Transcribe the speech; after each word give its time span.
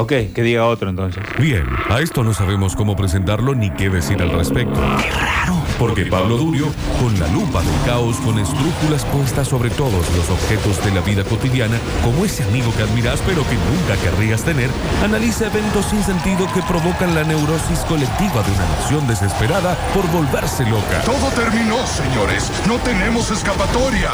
Ok, 0.00 0.12
que 0.32 0.42
diga 0.42 0.64
otro 0.64 0.88
entonces. 0.88 1.24
Bien, 1.40 1.66
a 1.90 2.00
esto 2.00 2.22
no 2.22 2.32
sabemos 2.32 2.76
cómo 2.76 2.94
presentarlo 2.94 3.56
ni 3.56 3.68
qué 3.70 3.90
decir 3.90 4.22
al 4.22 4.30
respecto. 4.30 4.80
¡Qué 5.02 5.10
raro! 5.10 5.56
Porque 5.78 6.06
Pablo 6.06 6.36
Durio, 6.36 6.66
con 7.00 7.18
la 7.20 7.28
lupa 7.28 7.62
del 7.62 7.80
caos, 7.86 8.16
con 8.16 8.38
escrúpulas 8.38 9.04
puestas 9.04 9.46
sobre 9.46 9.70
todos 9.70 10.04
los 10.16 10.28
objetos 10.28 10.84
de 10.84 10.90
la 10.90 11.00
vida 11.00 11.22
cotidiana, 11.22 11.78
como 12.02 12.24
ese 12.24 12.42
amigo 12.42 12.74
que 12.76 12.82
admiras 12.82 13.20
pero 13.24 13.42
que 13.48 13.54
nunca 13.54 14.00
querrías 14.02 14.42
tener, 14.42 14.70
analiza 15.04 15.46
eventos 15.46 15.86
sin 15.86 16.02
sentido 16.02 16.50
que 16.52 16.62
provocan 16.62 17.14
la 17.14 17.22
neurosis 17.22 17.78
colectiva 17.80 18.42
de 18.42 18.52
una 18.52 18.68
nación 18.76 19.06
desesperada 19.06 19.76
por 19.94 20.06
volverse 20.10 20.64
loca. 20.64 21.02
Todo 21.04 21.30
terminó, 21.36 21.86
señores. 21.86 22.50
No 22.66 22.76
tenemos 22.78 23.30
escapatoria. 23.30 24.10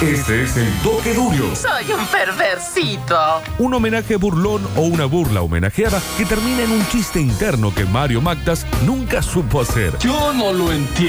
Este 0.00 0.44
es 0.44 0.56
el 0.56 0.72
Toque 0.84 1.14
Durio. 1.14 1.56
Soy 1.56 1.92
un 1.92 2.06
perversito. 2.06 3.18
Un 3.58 3.74
homenaje 3.74 4.16
burlón 4.16 4.66
o 4.76 4.82
una 4.82 5.06
burla 5.06 5.42
homenajeada 5.42 6.00
que 6.16 6.24
termina 6.24 6.62
en 6.62 6.70
un 6.72 6.86
chiste 6.88 7.20
interno 7.20 7.74
que 7.74 7.84
Mario 7.84 8.20
Magdas 8.20 8.64
nunca 8.86 9.20
supo 9.20 9.60
hacer. 9.60 9.98
Yo 9.98 10.32
no 10.32 10.52
lo 10.52 10.70
entiendo. 10.70 11.07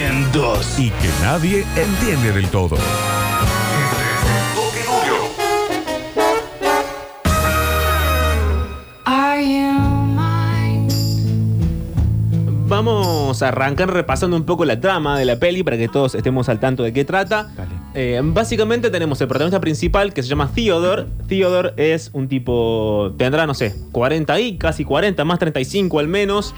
Y 0.77 0.91
que 0.91 1.09
nadie 1.21 1.66
entiende 1.76 2.31
del 2.31 2.48
todo. 2.48 2.77
Vamos 12.70 13.43
a 13.43 13.49
arrancar 13.49 13.91
repasando 13.91 14.38
un 14.38 14.45
poco 14.45 14.63
la 14.63 14.80
trama 14.80 15.20
de 15.20 15.26
la 15.26 15.38
peli 15.38 15.63
para 15.63 15.76
que 15.76 15.90
todos 15.90 16.16
estemos 16.16 16.48
al 16.48 16.62
tanto 16.62 16.84
de 16.84 16.93
qué 16.93 17.04
trata. 17.04 17.49
Eh, 17.93 18.21
básicamente 18.23 18.90
tenemos 18.90 19.20
el 19.20 19.27
protagonista 19.27 19.59
principal 19.59 20.13
que 20.13 20.23
se 20.23 20.29
llama 20.29 20.49
Theodore. 20.55 21.07
Theodore 21.27 21.73
es 21.76 22.09
un 22.13 22.29
tipo, 22.29 23.13
tendrá, 23.18 23.45
no 23.45 23.54
sé, 23.54 23.76
40 23.91 24.40
y 24.40 24.57
casi 24.57 24.85
40, 24.85 25.26
más 25.26 25.40
35 25.40 25.99
al 25.99 26.07
menos, 26.07 26.55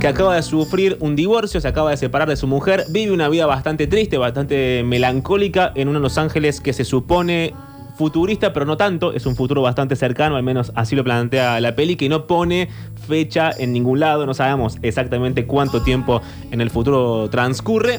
que 0.00 0.06
acaba 0.06 0.36
de 0.36 0.42
sufrir 0.42 0.96
un 1.00 1.16
divorcio, 1.16 1.60
se 1.60 1.66
acaba 1.66 1.90
de 1.90 1.96
separar 1.96 2.28
de 2.28 2.36
su 2.36 2.46
mujer, 2.46 2.84
vive 2.90 3.12
una 3.12 3.28
vida 3.28 3.46
bastante 3.46 3.88
triste, 3.88 4.16
bastante 4.16 4.84
melancólica 4.84 5.72
en 5.74 5.88
uno 5.88 5.98
de 5.98 6.02
Los 6.04 6.18
Ángeles 6.18 6.60
que 6.60 6.72
se 6.72 6.84
supone 6.84 7.52
futurista, 7.96 8.52
pero 8.52 8.64
no 8.64 8.76
tanto, 8.76 9.12
es 9.12 9.26
un 9.26 9.34
futuro 9.34 9.60
bastante 9.60 9.96
cercano, 9.96 10.36
al 10.36 10.44
menos 10.44 10.70
así 10.76 10.94
lo 10.94 11.02
plantea 11.02 11.60
la 11.60 11.74
peli, 11.74 11.96
que 11.96 12.08
no 12.08 12.28
pone 12.28 12.68
fecha 13.08 13.50
en 13.50 13.72
ningún 13.72 13.98
lado, 13.98 14.24
no 14.24 14.34
sabemos 14.34 14.78
exactamente 14.82 15.46
cuánto 15.46 15.82
tiempo 15.82 16.22
en 16.52 16.60
el 16.60 16.70
futuro 16.70 17.28
transcurre. 17.28 17.98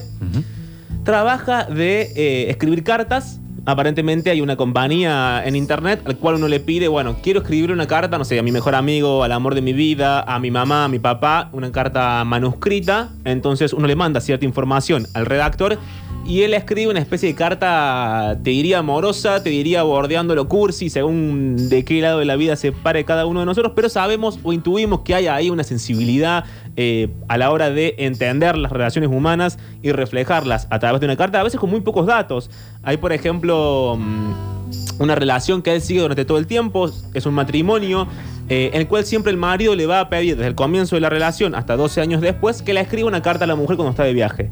Trabaja 1.03 1.65
de 1.65 2.13
eh, 2.15 2.49
escribir 2.49 2.85
cartas. 2.85 3.41
Aparentemente 3.65 4.29
hay 4.29 4.41
una 4.41 4.55
compañía 4.55 5.43
en 5.45 5.55
internet 5.55 6.01
al 6.05 6.17
cual 6.17 6.35
uno 6.35 6.47
le 6.47 6.59
pide, 6.59 6.87
bueno, 6.87 7.17
quiero 7.21 7.41
escribir 7.41 7.71
una 7.71 7.87
carta, 7.87 8.17
no 8.17 8.25
sé, 8.25 8.39
a 8.39 8.43
mi 8.43 8.51
mejor 8.51 8.75
amigo, 8.75 9.23
al 9.23 9.31
amor 9.31 9.55
de 9.55 9.61
mi 9.61 9.73
vida, 9.73 10.21
a 10.21 10.39
mi 10.39 10.51
mamá, 10.51 10.85
a 10.85 10.87
mi 10.87 10.99
papá, 10.99 11.49
una 11.53 11.71
carta 11.71 12.23
manuscrita. 12.25 13.09
Entonces 13.25 13.73
uno 13.73 13.87
le 13.87 13.95
manda 13.95 14.21
cierta 14.21 14.45
información 14.45 15.07
al 15.13 15.25
redactor 15.25 15.77
y 16.25 16.43
él 16.43 16.53
escribe 16.53 16.91
una 16.91 16.99
especie 16.99 17.29
de 17.29 17.35
carta, 17.35 18.37
te 18.43 18.51
diría 18.51 18.79
amorosa, 18.79 19.41
te 19.41 19.49
diría 19.49 19.81
bordeando 19.83 20.35
lo 20.35 20.47
cursi, 20.47 20.89
según 20.89 21.69
de 21.69 21.83
qué 21.83 22.01
lado 22.01 22.19
de 22.19 22.25
la 22.25 22.35
vida 22.35 22.55
se 22.55 22.71
pare 22.71 23.03
cada 23.03 23.25
uno 23.25 23.39
de 23.39 23.47
nosotros, 23.47 23.73
pero 23.75 23.89
sabemos 23.89 24.39
o 24.43 24.53
intuimos 24.53 25.01
que 25.01 25.15
hay 25.15 25.27
ahí 25.27 25.49
una 25.49 25.63
sensibilidad 25.63 26.45
eh, 26.75 27.09
a 27.27 27.37
la 27.37 27.51
hora 27.51 27.71
de 27.71 27.95
entender 27.97 28.57
las 28.57 28.71
relaciones 28.71 29.09
humanas 29.09 29.57
y 29.81 29.91
reflejarlas 29.91 30.67
a 30.69 30.77
través 30.77 31.01
de 31.01 31.07
una 31.07 31.17
carta, 31.17 31.39
a 31.39 31.43
veces 31.43 31.59
con 31.59 31.71
muy 31.71 31.81
pocos 31.81 32.05
datos. 32.05 32.51
Hay, 32.83 32.97
por 32.97 33.11
ejemplo, 33.11 33.97
mm, 33.97 35.01
una 35.01 35.15
relación 35.15 35.63
que 35.63 35.73
él 35.73 35.81
sigue 35.81 36.01
durante 36.01 36.25
todo 36.25 36.37
el 36.37 36.45
tiempo, 36.45 36.91
es 37.13 37.25
un 37.25 37.33
matrimonio. 37.33 38.07
Eh, 38.49 38.71
en 38.73 38.81
el 38.81 38.87
cual 38.87 39.05
siempre 39.05 39.31
el 39.31 39.37
marido 39.37 39.75
le 39.75 39.85
va 39.85 39.99
a 39.99 40.09
pedir 40.09 40.35
desde 40.35 40.47
el 40.47 40.55
comienzo 40.55 40.95
de 40.95 41.01
la 41.01 41.09
relación 41.09 41.53
hasta 41.53 41.75
12 41.75 42.01
años 42.01 42.19
después 42.19 42.63
que 42.63 42.73
le 42.73 42.81
escriba 42.81 43.07
una 43.07 43.21
carta 43.21 43.43
a 43.43 43.47
la 43.47 43.55
mujer 43.55 43.77
cuando 43.77 43.91
está 43.91 44.03
de 44.03 44.13
viaje. 44.13 44.49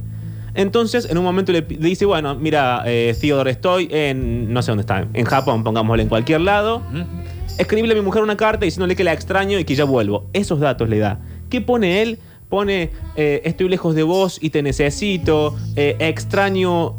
Entonces, 0.58 1.08
en 1.08 1.20
un 1.20 1.24
momento 1.24 1.52
le, 1.52 1.62
dice, 1.62 2.06
bueno, 2.06 2.34
mira, 2.34 2.82
eh, 2.88 3.16
Theodore, 3.22 3.52
estoy 3.52 3.88
en, 3.92 4.52
no 4.52 4.64
sé 4.64 4.72
dónde 4.72 4.82
está, 4.82 5.08
en 5.14 5.26
Japón, 5.26 5.64
pongámosle 5.64 6.02
en 6.02 6.10
cualquier 6.10 6.42
lado. 6.42 6.82
Escribirle 7.60 7.94
a 7.94 7.96
mi 7.96 8.02
mujer 8.02 8.24
una 8.24 8.36
carta 8.38 8.66
diciéndole 8.66 8.96
que 8.96 9.04
la 9.04 9.14
extraño 9.14 9.60
y 9.60 9.66
que 9.66 9.76
ya 9.76 9.84
vuelvo. 9.84 10.26
Esos 10.34 10.60
datos 10.60 10.90
le 10.90 10.98
da. 10.98 11.20
¿Qué 11.52 11.62
pone 11.62 12.02
él? 12.02 12.18
Pone, 12.50 12.90
eh, 13.16 13.44
estoy 13.46 13.70
lejos 13.70 13.94
de 13.94 14.02
vos 14.02 14.40
y 14.42 14.50
te 14.50 14.64
necesito, 14.64 15.56
eh, 15.76 15.96
extraño 16.00 16.96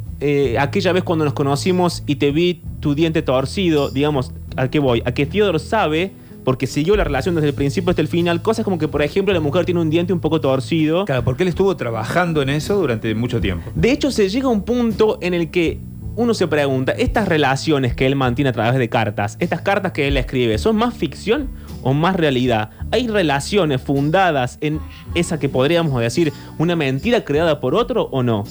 aquella 0.59 0.93
vez 0.93 1.03
cuando 1.03 1.25
nos 1.25 1.35
conocimos 1.35 2.05
y 2.07 2.17
te 2.17 2.31
vi 2.31 2.63
tu 2.79 2.95
diente 2.95 3.23
torcido, 3.23 3.91
digamos, 3.91 4.33
¿a 4.57 4.69
qué 4.69 4.79
voy? 4.79 5.03
A 5.05 5.13
que 5.13 5.27
Theodore 5.27 5.59
sabe 5.59 6.13
porque 6.49 6.67
siguió 6.67 6.97
la 6.97 7.05
relación 7.05 7.35
desde 7.35 7.49
el 7.49 7.55
principio 7.55 7.91
hasta 7.91 8.01
el 8.01 8.09
final. 8.09 8.41
Cosas 8.41 8.65
como 8.65 8.79
que, 8.79 8.89
por 8.89 9.03
ejemplo, 9.03 9.35
la 9.35 9.41
mujer 9.41 9.67
tiene 9.67 9.83
un 9.83 9.91
diente 9.91 10.15
un 10.15 10.21
poco 10.21 10.41
torcido. 10.41 11.05
Claro, 11.05 11.23
porque 11.23 11.43
él 11.43 11.51
estuvo 11.51 11.77
trabajando 11.77 12.41
en 12.41 12.49
eso 12.49 12.75
durante 12.77 13.15
mucho 13.15 13.39
tiempo. 13.39 13.71
De 13.75 13.91
hecho, 13.91 14.11
se 14.11 14.31
llega 14.31 14.47
a 14.47 14.51
un 14.51 14.63
punto 14.63 15.19
en 15.21 15.35
el 15.35 15.51
que 15.51 15.79
uno 16.17 16.33
se 16.33 16.49
pregunta, 16.49 16.93
estas 16.93 17.29
relaciones 17.29 17.95
que 17.95 18.07
él 18.07 18.17
mantiene 18.17 18.49
a 18.49 18.55
través 18.55 18.79
de 18.79 18.89
cartas, 18.89 19.37
estas 19.41 19.61
cartas 19.61 19.93
que 19.93 20.09
él 20.09 20.17
escribe, 20.17 20.57
¿son 20.57 20.75
más 20.77 20.95
ficción 20.95 21.51
o 21.83 21.93
más 21.93 22.17
realidad? 22.17 22.71
¿Hay 22.93 23.09
relaciones 23.09 23.83
fundadas 23.83 24.57
en 24.63 24.81
esa 25.15 25.39
que 25.39 25.51
podríamos 25.51 26.01
decir 26.01 26.33
una 26.57 26.77
mentira 26.77 27.27
creada 27.27 27.61
por 27.61 27.75
otro 27.75 28.05
o 28.05 28.23
no? 28.23 28.45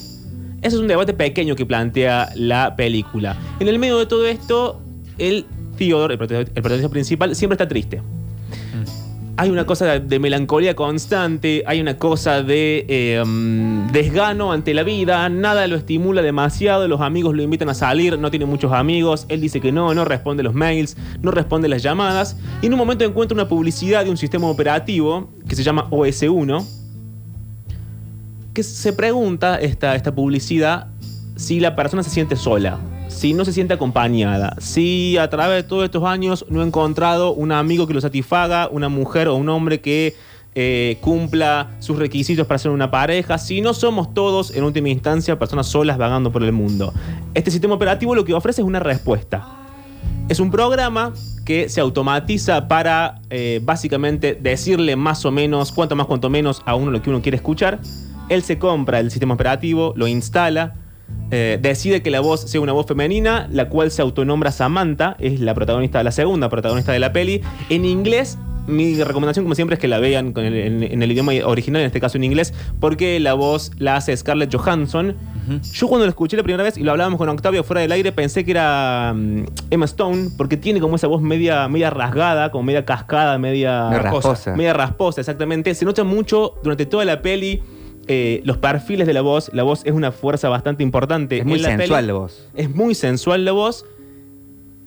Ese 0.62 0.76
es 0.76 0.82
un 0.82 0.88
debate 0.88 1.16
pequeño 1.16 1.56
que 1.56 1.66
plantea 1.66 2.30
la 2.36 2.76
película. 2.76 3.36
En 3.60 3.68
el 3.68 3.80
medio 3.80 3.98
de 3.98 4.06
todo 4.06 4.28
esto, 4.28 4.84
él 5.18 5.48
Theodore, 5.78 6.16
el 6.16 6.18
protagonista, 6.18 6.90
principal, 6.90 7.36
siempre 7.36 7.56
está 7.56 7.68
triste. 7.68 8.02
Hay 9.40 9.52
una 9.52 9.68
cosa 9.68 10.00
de 10.00 10.20
melancolía 10.20 10.76
constante, 10.76 11.64
hay 11.68 11.80
una 11.80 12.00
cosa 12.00 12.42
de 12.42 12.86
em, 13.20 13.86
desgano 13.92 14.52
ante 14.52 14.74
la 14.74 14.82
vida, 14.82 15.30
nada 15.30 15.68
lo 15.68 15.76
estimula 15.76 16.24
demasiado, 16.24 16.88
los 16.88 17.02
amigos 17.02 17.36
lo 17.36 17.44
invitan 17.44 17.70
a 17.70 17.76
salir, 17.76 18.18
no 18.18 18.32
tiene 18.32 18.48
muchos 18.48 18.74
amigos, 18.74 19.28
él 19.30 19.40
dice 19.40 19.62
que 19.62 19.72
no, 19.72 19.94
no 19.94 20.06
responde 20.06 20.42
los 20.42 20.56
mails, 20.56 20.98
no 21.22 21.30
responde 21.30 21.68
las 21.68 21.84
llamadas, 21.84 22.36
y 22.64 22.66
en 22.66 22.74
un 22.74 22.80
momento 22.80 23.06
encuentra 23.06 23.36
una 23.36 23.48
publicidad 23.48 24.06
de 24.06 24.10
un 24.10 24.18
sistema 24.18 24.48
operativo 24.48 25.30
que 25.48 25.56
se 25.56 25.62
llama 25.62 25.88
OS1, 25.92 26.66
que 28.56 28.64
se 28.64 28.92
pregunta 28.92 29.60
esta, 29.60 29.96
esta 29.96 30.16
publicidad 30.16 30.88
si 31.36 31.60
la 31.60 31.76
persona 31.76 32.02
se 32.02 32.10
siente 32.10 32.36
sola 32.36 32.80
si 33.18 33.34
no 33.34 33.46
se 33.46 33.52
siente 33.52 33.74
acompañada, 33.74 34.56
si 34.60 35.18
a 35.18 35.30
través 35.30 35.64
de 35.64 35.68
todos 35.68 35.84
estos 35.84 36.04
años 36.04 36.46
no 36.50 36.62
ha 36.62 36.66
encontrado 36.66 37.34
un 37.34 37.52
amigo 37.52 37.88
que 37.88 37.94
lo 37.94 38.02
satisfaga, 38.02 38.70
una 38.72 38.90
mujer 38.90 39.28
o 39.28 39.36
un 39.36 39.50
hombre 39.50 39.82
que 39.82 40.16
eh, 40.54 40.98
cumpla 41.02 41.72
sus 41.80 41.98
requisitos 41.98 42.46
para 42.46 42.60
ser 42.60 42.72
una 42.72 42.92
pareja, 42.92 43.38
si 43.38 43.62
no 43.62 43.74
somos 43.74 44.14
todos, 44.14 44.56
en 44.56 44.64
última 44.64 44.90
instancia, 44.90 45.38
personas 45.40 45.68
solas 45.68 45.98
vagando 45.98 46.32
por 46.32 46.44
el 46.44 46.52
mundo. 46.52 46.94
Este 47.34 47.50
sistema 47.50 47.74
operativo 47.74 48.14
lo 48.14 48.24
que 48.24 48.34
ofrece 48.34 48.62
es 48.62 48.68
una 48.68 48.80
respuesta. 48.80 49.48
Es 50.30 50.40
un 50.40 50.52
programa 50.52 51.14
que 51.44 51.70
se 51.70 51.82
automatiza 51.82 52.68
para 52.68 53.22
eh, 53.30 53.62
básicamente 53.64 54.38
decirle 54.40 54.96
más 54.96 55.26
o 55.26 55.32
menos, 55.32 55.72
cuanto 55.72 55.96
más, 55.96 56.06
cuanto 56.06 56.30
menos 56.30 56.62
a 56.66 56.76
uno 56.76 56.92
lo 56.92 57.02
que 57.02 57.10
uno 57.10 57.22
quiere 57.22 57.38
escuchar. 57.38 57.80
Él 58.30 58.44
se 58.44 58.60
compra 58.60 59.00
el 59.00 59.10
sistema 59.10 59.34
operativo, 59.34 59.94
lo 59.96 60.08
instala, 60.08 60.76
eh, 61.30 61.60
decide 61.62 62.02
que 62.02 62.10
la 62.10 62.22
voz 62.22 62.42
sea 62.42 62.62
una 62.62 62.72
voz 62.72 62.86
femenina, 62.86 63.48
la 63.52 63.68
cual 63.68 63.92
se 63.92 64.02
autonombra 64.02 64.52
Samantha, 64.52 65.18
es 65.20 65.42
la 65.42 65.54
protagonista, 65.54 66.02
la 66.04 66.12
segunda 66.12 66.50
protagonista 66.50 66.94
de 66.94 67.00
la 67.00 67.12
peli. 67.12 67.42
En 67.70 67.84
inglés, 67.84 68.38
mi 68.68 69.02
recomendación, 69.04 69.44
como 69.44 69.56
siempre, 69.56 69.76
es 69.76 69.80
que 69.80 69.88
la 69.88 70.00
vean 70.00 70.34
en, 70.38 71.02
el 71.02 71.12
idioma 71.12 71.34
original, 71.46 71.82
en 71.82 71.88
este 71.88 72.00
caso 72.00 72.18
en 72.18 72.24
inglés, 72.24 72.54
porque 72.80 73.20
la 73.20 73.34
voz 73.34 73.72
la 73.78 73.98
hace 73.98 74.16
Scarlett 74.16 74.54
Johansson. 74.54 75.16
Yo 75.74 75.88
cuando 75.88 76.06
la 76.06 76.10
escuché 76.10 76.36
la 76.36 76.44
primera 76.44 76.64
vez 76.64 76.78
y 76.78 76.84
lo 76.84 76.92
hablábamos 76.92 77.18
con 77.18 77.30
Octavio 77.30 77.64
fuera 77.64 77.82
del 77.82 77.92
aire, 77.94 78.12
pensé 78.12 78.44
que 78.44 78.52
era 78.52 79.14
mm, 79.16 79.46
Emma 79.70 79.86
Stone, 79.86 80.32
porque 80.38 80.58
tiene 80.58 80.82
como 80.82 80.98
esa 80.98 81.08
voz 81.08 81.22
media, 81.22 81.70
media 81.70 81.90
rasgada, 81.90 82.52
como 82.52 82.64
media 82.64 82.84
cascada, 82.84 83.38
media, 83.38 83.90
rasposa. 83.98 84.56
Media 84.56 84.74
rasposa, 84.74 85.22
exactamente. 85.22 85.74
Se 85.74 85.86
nota 85.86 86.04
mucho 86.04 86.56
durante 86.64 86.86
toda 86.86 87.06
la 87.06 87.22
peli 87.22 87.62
eh, 88.08 88.42
los 88.46 88.58
perfiles 88.58 89.08
de 89.08 89.14
la 89.14 89.22
voz. 89.22 89.50
La 89.54 89.64
voz 89.64 89.82
es 89.86 89.94
una 89.94 90.12
fuerza 90.12 90.50
bastante 90.50 90.84
importante. 90.84 91.40
Es 91.40 91.46
muy 91.46 91.60
sensual 91.60 92.08
la 92.08 92.14
voz. 92.14 92.50
Es 92.56 92.74
muy 92.74 92.96
sensual 92.96 93.46
la 93.46 93.52
voz. 93.52 93.86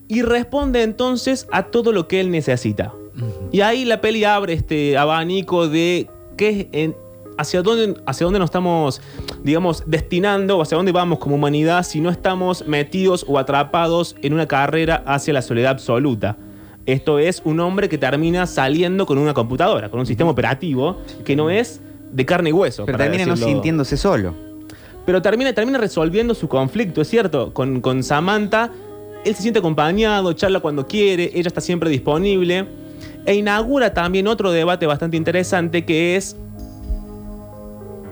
Y 0.08 0.22
responde 0.22 0.82
entonces 0.82 1.46
a 1.52 1.64
todo 1.64 1.92
lo 1.92 2.08
que 2.08 2.20
él 2.20 2.30
necesita. 2.30 2.92
Y 3.52 3.60
ahí 3.60 3.84
la 3.84 4.00
peli 4.00 4.24
abre 4.24 4.54
este 4.54 4.96
abanico 4.96 5.68
de 5.68 6.08
qué 6.36 6.94
hacia 7.36 7.62
dónde, 7.62 8.00
hacia 8.06 8.24
dónde 8.24 8.38
nos 8.38 8.48
estamos, 8.48 9.00
digamos, 9.42 9.82
destinando 9.86 10.58
o 10.58 10.62
hacia 10.62 10.76
dónde 10.76 10.92
vamos 10.92 11.18
como 11.18 11.36
humanidad 11.36 11.84
si 11.84 12.00
no 12.00 12.10
estamos 12.10 12.66
metidos 12.66 13.24
o 13.28 13.38
atrapados 13.38 14.16
en 14.22 14.34
una 14.34 14.46
carrera 14.46 15.02
hacia 15.06 15.32
la 15.32 15.42
soledad 15.42 15.72
absoluta. 15.72 16.36
Esto 16.86 17.18
es 17.18 17.42
un 17.44 17.60
hombre 17.60 17.88
que 17.88 17.98
termina 17.98 18.46
saliendo 18.46 19.06
con 19.06 19.18
una 19.18 19.34
computadora, 19.34 19.90
con 19.90 20.00
un 20.00 20.06
sistema 20.06 20.30
operativo 20.30 20.98
que 21.24 21.36
no 21.36 21.50
es 21.50 21.80
de 22.12 22.26
carne 22.26 22.50
y 22.50 22.52
hueso. 22.52 22.86
Pero 22.86 22.98
termina 22.98 23.26
no 23.26 23.36
sintiéndose 23.36 23.96
solo. 23.96 24.34
Pero 25.06 25.22
termina, 25.22 25.52
termina 25.52 25.78
resolviendo 25.78 26.34
su 26.34 26.48
conflicto, 26.48 27.00
es 27.00 27.08
cierto. 27.08 27.52
Con, 27.52 27.80
con 27.80 28.02
Samantha, 28.02 28.70
él 29.24 29.34
se 29.34 29.42
siente 29.42 29.58
acompañado, 29.58 30.32
charla 30.32 30.60
cuando 30.60 30.86
quiere, 30.86 31.30
ella 31.34 31.48
está 31.48 31.60
siempre 31.60 31.90
disponible. 31.90 32.66
E 33.26 33.34
inaugura 33.34 33.92
también 33.92 34.26
otro 34.26 34.50
debate 34.50 34.86
bastante 34.86 35.16
interesante 35.16 35.84
que 35.84 36.16
es 36.16 36.36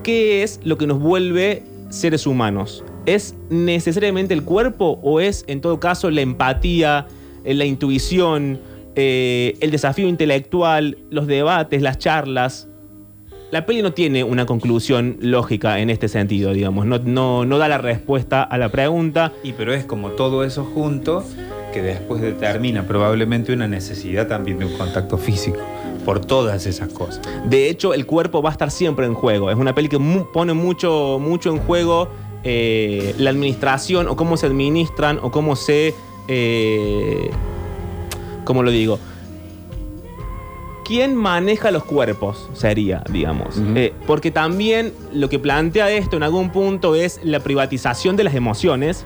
¿qué 0.02 0.42
es 0.42 0.60
lo 0.64 0.78
que 0.78 0.86
nos 0.86 0.98
vuelve 0.98 1.62
seres 1.90 2.26
humanos? 2.26 2.84
¿Es 3.06 3.34
necesariamente 3.50 4.34
el 4.34 4.42
cuerpo 4.42 4.98
o 5.02 5.20
es 5.20 5.44
en 5.48 5.60
todo 5.60 5.80
caso 5.80 6.10
la 6.10 6.20
empatía, 6.20 7.06
eh, 7.44 7.54
la 7.54 7.64
intuición, 7.64 8.58
eh, 8.96 9.56
el 9.60 9.70
desafío 9.70 10.08
intelectual, 10.08 10.98
los 11.10 11.26
debates, 11.26 11.82
las 11.82 11.98
charlas? 11.98 12.68
La 13.50 13.64
peli 13.64 13.80
no 13.80 13.92
tiene 13.94 14.24
una 14.24 14.44
conclusión 14.44 15.16
lógica 15.20 15.78
en 15.80 15.88
este 15.88 16.08
sentido, 16.08 16.52
digamos, 16.52 16.84
no, 16.84 16.98
no, 16.98 17.46
no 17.46 17.56
da 17.58 17.66
la 17.68 17.78
respuesta 17.78 18.42
a 18.42 18.58
la 18.58 18.68
pregunta. 18.68 19.32
Y 19.42 19.52
pero 19.54 19.72
es 19.72 19.84
como 19.84 20.10
todo 20.10 20.44
eso 20.44 20.64
junto 20.74 21.24
que 21.72 21.80
después 21.80 22.20
determina 22.20 22.86
probablemente 22.86 23.52
una 23.54 23.66
necesidad 23.66 24.26
también 24.28 24.58
de 24.58 24.66
un 24.66 24.76
contacto 24.76 25.16
físico 25.16 25.60
por 26.04 26.20
todas 26.24 26.66
esas 26.66 26.92
cosas. 26.92 27.22
De 27.48 27.70
hecho, 27.70 27.94
el 27.94 28.04
cuerpo 28.04 28.42
va 28.42 28.50
a 28.50 28.52
estar 28.52 28.70
siempre 28.70 29.06
en 29.06 29.14
juego. 29.14 29.50
Es 29.50 29.56
una 29.56 29.74
peli 29.74 29.88
que 29.88 29.98
mu- 29.98 30.26
pone 30.30 30.52
mucho, 30.52 31.18
mucho 31.18 31.50
en 31.50 31.58
juego 31.58 32.10
eh, 32.44 33.14
la 33.18 33.30
administración 33.30 34.08
o 34.08 34.16
cómo 34.16 34.36
se 34.36 34.46
administran 34.46 35.18
o 35.22 35.30
cómo 35.30 35.56
se... 35.56 35.94
Eh, 36.28 37.30
¿Cómo 38.44 38.62
lo 38.62 38.70
digo? 38.70 38.98
¿Quién 40.88 41.14
maneja 41.14 41.70
los 41.70 41.84
cuerpos? 41.84 42.48
Sería, 42.54 43.04
digamos. 43.10 43.60
Eh, 43.74 43.92
porque 44.06 44.30
también 44.30 44.94
lo 45.12 45.28
que 45.28 45.38
plantea 45.38 45.90
esto 45.90 46.16
en 46.16 46.22
algún 46.22 46.48
punto 46.48 46.94
es 46.94 47.20
la 47.22 47.40
privatización 47.40 48.16
de 48.16 48.24
las 48.24 48.34
emociones 48.34 49.04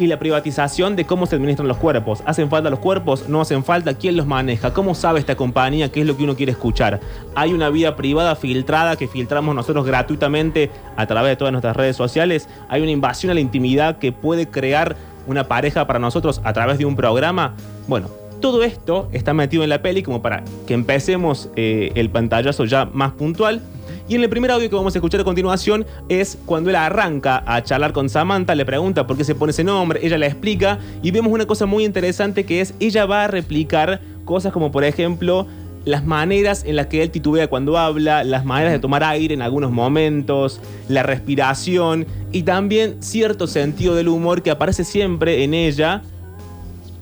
y 0.00 0.08
la 0.08 0.18
privatización 0.18 0.96
de 0.96 1.04
cómo 1.04 1.26
se 1.26 1.36
administran 1.36 1.68
los 1.68 1.76
cuerpos. 1.76 2.24
¿Hacen 2.26 2.50
falta 2.50 2.70
los 2.70 2.80
cuerpos? 2.80 3.28
¿No 3.28 3.40
hacen 3.40 3.62
falta? 3.62 3.94
¿Quién 3.94 4.16
los 4.16 4.26
maneja? 4.26 4.74
¿Cómo 4.74 4.96
sabe 4.96 5.20
esta 5.20 5.36
compañía 5.36 5.92
qué 5.92 6.00
es 6.00 6.08
lo 6.08 6.16
que 6.16 6.24
uno 6.24 6.34
quiere 6.34 6.50
escuchar? 6.50 6.98
Hay 7.36 7.52
una 7.52 7.70
vida 7.70 7.94
privada 7.94 8.34
filtrada 8.34 8.96
que 8.96 9.06
filtramos 9.06 9.54
nosotros 9.54 9.86
gratuitamente 9.86 10.72
a 10.96 11.06
través 11.06 11.30
de 11.30 11.36
todas 11.36 11.52
nuestras 11.52 11.76
redes 11.76 11.94
sociales. 11.94 12.48
Hay 12.68 12.82
una 12.82 12.90
invasión 12.90 13.30
a 13.30 13.34
la 13.34 13.40
intimidad 13.40 13.98
que 13.98 14.10
puede 14.10 14.48
crear 14.48 14.96
una 15.28 15.44
pareja 15.46 15.86
para 15.86 16.00
nosotros 16.00 16.40
a 16.42 16.52
través 16.52 16.78
de 16.78 16.84
un 16.84 16.96
programa. 16.96 17.54
Bueno, 17.86 18.08
todo 18.40 18.64
esto 18.64 19.08
está 19.12 19.34
metido 19.34 19.62
en 19.62 19.70
la 19.70 19.82
peli 19.82 20.02
como 20.02 20.22
para 20.22 20.42
que 20.66 20.74
empecemos 20.74 21.50
eh, 21.56 21.92
el 21.94 22.10
pantallazo 22.10 22.64
ya 22.64 22.86
más 22.86 23.12
puntual. 23.12 23.60
Y 24.08 24.16
en 24.16 24.24
el 24.24 24.28
primer 24.28 24.50
audio 24.50 24.68
que 24.68 24.74
vamos 24.74 24.94
a 24.96 24.98
escuchar 24.98 25.20
a 25.20 25.24
continuación 25.24 25.86
es 26.08 26.36
cuando 26.44 26.70
él 26.70 26.76
arranca 26.76 27.44
a 27.46 27.62
charlar 27.62 27.92
con 27.92 28.08
Samantha, 28.08 28.56
le 28.56 28.66
pregunta 28.66 29.06
por 29.06 29.16
qué 29.16 29.22
se 29.22 29.36
pone 29.36 29.52
ese 29.52 29.62
nombre, 29.62 30.00
ella 30.02 30.18
le 30.18 30.26
explica 30.26 30.80
y 31.00 31.12
vemos 31.12 31.32
una 31.32 31.46
cosa 31.46 31.66
muy 31.66 31.84
interesante 31.84 32.44
que 32.44 32.60
es 32.60 32.74
ella 32.80 33.06
va 33.06 33.24
a 33.24 33.28
replicar 33.28 34.00
cosas 34.24 34.52
como 34.52 34.72
por 34.72 34.82
ejemplo 34.82 35.46
las 35.84 36.04
maneras 36.04 36.64
en 36.66 36.76
las 36.76 36.86
que 36.86 37.02
él 37.02 37.10
titubea 37.10 37.46
cuando 37.46 37.78
habla, 37.78 38.24
las 38.24 38.44
maneras 38.44 38.72
de 38.72 38.80
tomar 38.80 39.04
aire 39.04 39.32
en 39.32 39.42
algunos 39.42 39.70
momentos, 39.70 40.60
la 40.88 41.04
respiración 41.04 42.06
y 42.32 42.42
también 42.42 43.02
cierto 43.02 43.46
sentido 43.46 43.94
del 43.94 44.08
humor 44.08 44.42
que 44.42 44.50
aparece 44.50 44.84
siempre 44.84 45.44
en 45.44 45.54
ella 45.54 46.02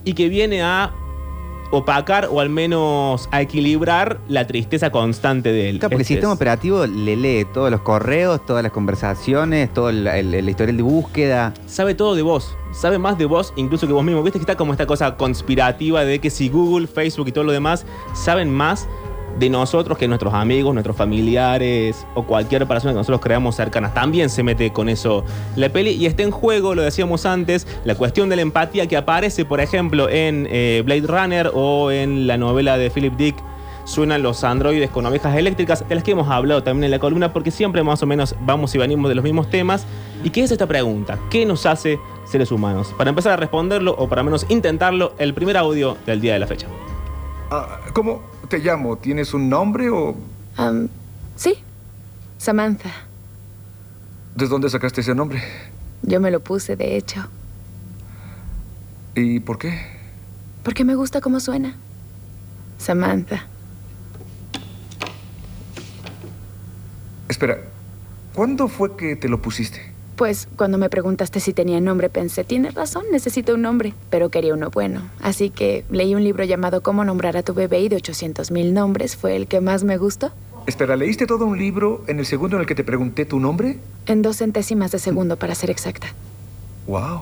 y 0.04 0.12
que 0.12 0.28
viene 0.28 0.62
a 0.62 0.92
opacar 1.70 2.28
o 2.30 2.40
al 2.40 2.48
menos 2.50 3.28
a 3.30 3.40
equilibrar 3.42 4.18
la 4.28 4.46
tristeza 4.46 4.90
constante 4.90 5.52
de 5.52 5.68
él. 5.68 5.78
Claro, 5.78 5.90
porque 5.90 5.96
el 5.96 6.00
Este 6.02 6.14
sistema 6.14 6.32
es- 6.32 6.36
operativo 6.36 6.86
le 6.86 7.16
lee 7.16 7.46
todos 7.52 7.70
los 7.70 7.80
correos, 7.82 8.44
todas 8.46 8.62
las 8.62 8.72
conversaciones, 8.72 9.72
todo 9.72 9.90
el, 9.90 10.06
el- 10.06 10.34
el 10.34 10.48
historial 10.48 10.76
de 10.76 10.82
búsqueda. 10.82 11.52
sabe 11.66 11.94
todo 11.94 12.14
de 12.14 12.22
vos, 12.22 12.56
sabe 12.72 12.98
más 12.98 13.18
de 13.18 13.26
vos 13.26 13.52
incluso 13.56 13.86
que 13.86 13.92
vos 13.92 14.04
mismo. 14.04 14.22
Viste 14.22 14.38
que 14.38 14.42
está 14.44 14.56
como 14.56 14.72
esta 14.72 14.86
cosa 14.86 15.16
conspirativa 15.16 16.04
de 16.04 16.18
que 16.20 16.30
si 16.30 16.48
Google, 16.48 16.86
Facebook 16.86 17.28
y 17.28 17.32
todo 17.32 17.44
lo 17.44 17.52
demás 17.52 17.84
saben 18.14 18.50
más 18.50 18.88
de 19.38 19.50
nosotros 19.50 19.98
que 19.98 20.08
nuestros 20.08 20.34
amigos, 20.34 20.74
nuestros 20.74 20.96
familiares 20.96 22.06
o 22.14 22.24
cualquier 22.24 22.66
persona 22.66 22.92
que 22.92 22.98
nosotros 22.98 23.20
creamos 23.20 23.56
cercanas. 23.56 23.94
También 23.94 24.30
se 24.30 24.42
mete 24.42 24.72
con 24.72 24.88
eso 24.88 25.24
la 25.56 25.68
peli 25.68 25.90
y 25.90 26.06
está 26.06 26.22
en 26.22 26.30
juego, 26.30 26.74
lo 26.74 26.82
decíamos 26.82 27.26
antes, 27.26 27.66
la 27.84 27.94
cuestión 27.94 28.28
de 28.28 28.36
la 28.36 28.42
empatía 28.42 28.86
que 28.86 28.96
aparece, 28.96 29.44
por 29.44 29.60
ejemplo, 29.60 30.08
en 30.08 30.46
eh, 30.50 30.82
Blade 30.84 31.06
Runner 31.06 31.50
o 31.54 31.90
en 31.90 32.26
la 32.26 32.36
novela 32.36 32.78
de 32.78 32.90
Philip 32.90 33.14
Dick. 33.16 33.36
Suenan 33.84 34.22
los 34.22 34.44
androides 34.44 34.90
con 34.90 35.06
ovejas 35.06 35.34
eléctricas, 35.34 35.88
de 35.88 35.94
las 35.94 36.04
que 36.04 36.10
hemos 36.10 36.28
hablado 36.28 36.62
también 36.62 36.84
en 36.84 36.90
la 36.90 36.98
columna, 36.98 37.32
porque 37.32 37.50
siempre 37.50 37.82
más 37.82 38.02
o 38.02 38.06
menos 38.06 38.34
vamos 38.40 38.74
y 38.74 38.78
venimos 38.78 39.08
de 39.08 39.14
los 39.14 39.24
mismos 39.24 39.48
temas. 39.48 39.86
¿Y 40.22 40.28
qué 40.28 40.42
es 40.42 40.50
esta 40.50 40.66
pregunta? 40.66 41.18
¿Qué 41.30 41.46
nos 41.46 41.64
hace 41.64 41.98
seres 42.26 42.52
humanos? 42.52 42.94
Para 42.98 43.08
empezar 43.08 43.32
a 43.32 43.36
responderlo, 43.36 43.94
o 43.96 44.06
para 44.06 44.22
menos 44.22 44.44
intentarlo, 44.50 45.14
el 45.16 45.32
primer 45.32 45.56
audio 45.56 45.96
del 46.04 46.20
día 46.20 46.34
de 46.34 46.38
la 46.38 46.46
fecha. 46.46 46.66
Ah, 47.50 47.80
¿Cómo 47.94 48.20
te 48.48 48.58
llamo? 48.58 48.96
¿Tienes 48.98 49.34
un 49.34 49.48
nombre 49.48 49.90
o 49.90 50.16
Am, 50.56 50.88
sí, 51.36 51.54
Samantha. 52.38 52.90
de 54.34 54.46
dónde 54.48 54.68
sacaste 54.70 55.00
ese 55.02 55.14
nombre? 55.14 55.42
Yo 56.02 56.20
me 56.20 56.30
lo 56.30 56.40
puse, 56.40 56.76
de 56.76 56.96
hecho, 56.96 57.28
¿Y 59.14 59.40
por 59.40 59.58
qué? 59.58 59.96
porque 60.62 60.84
me 60.84 60.94
gusta 60.94 61.20
cómo 61.20 61.40
suena. 61.40 61.74
Samantha. 62.78 63.46
Espera, 67.28 67.58
¿cuándo 68.34 68.68
fue 68.68 68.96
que 68.96 69.16
te 69.16 69.28
lo 69.28 69.40
pusiste? 69.42 69.80
Pues 70.18 70.48
cuando 70.56 70.78
me 70.78 70.90
preguntaste 70.90 71.38
si 71.38 71.52
tenía 71.52 71.80
nombre, 71.80 72.10
pensé, 72.10 72.42
tienes 72.42 72.74
razón, 72.74 73.04
necesito 73.12 73.54
un 73.54 73.62
nombre, 73.62 73.94
pero 74.10 74.30
quería 74.30 74.52
uno 74.52 74.68
bueno. 74.68 75.02
Así 75.20 75.48
que 75.48 75.84
leí 75.92 76.12
un 76.16 76.24
libro 76.24 76.42
llamado 76.42 76.82
Cómo 76.82 77.04
nombrar 77.04 77.36
a 77.36 77.44
tu 77.44 77.54
bebé 77.54 77.82
y 77.82 77.88
de 77.88 77.94
800 77.94 78.50
mil 78.50 78.74
nombres 78.74 79.14
fue 79.14 79.36
el 79.36 79.46
que 79.46 79.60
más 79.60 79.84
me 79.84 79.96
gustó. 79.96 80.32
Espera, 80.66 80.96
¿leíste 80.96 81.28
todo 81.28 81.46
un 81.46 81.56
libro 81.56 82.02
en 82.08 82.18
el 82.18 82.26
segundo 82.26 82.56
en 82.56 82.62
el 82.62 82.66
que 82.66 82.74
te 82.74 82.82
pregunté 82.82 83.26
tu 83.26 83.38
nombre? 83.38 83.78
En 84.06 84.22
dos 84.22 84.38
centésimas 84.38 84.90
de 84.90 84.98
segundo, 84.98 85.36
para 85.36 85.54
ser 85.54 85.70
exacta. 85.70 86.08
Wow. 86.88 87.20